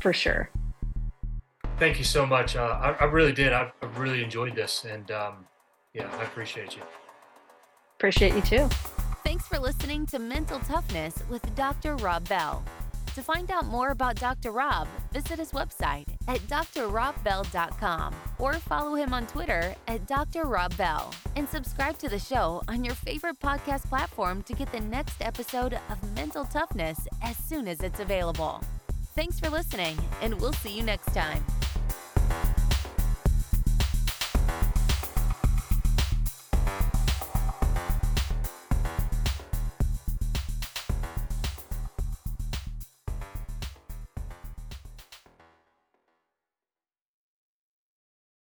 [0.00, 0.50] For sure.
[1.82, 2.54] Thank you so much.
[2.54, 3.52] Uh, I, I really did.
[3.52, 5.46] I, I really enjoyed this, and um,
[5.92, 6.82] yeah, I appreciate you.
[7.96, 8.68] Appreciate you too.
[9.24, 11.96] Thanks for listening to Mental Toughness with Dr.
[11.96, 12.62] Rob Bell.
[13.16, 14.52] To find out more about Dr.
[14.52, 20.44] Rob, visit his website at drrobbell.com or follow him on Twitter at Dr.
[20.44, 24.78] Rob Bell and subscribe to the show on your favorite podcast platform to get the
[24.78, 28.62] next episode of Mental Toughness as soon as it's available.
[29.16, 31.44] Thanks for listening, and we'll see you next time.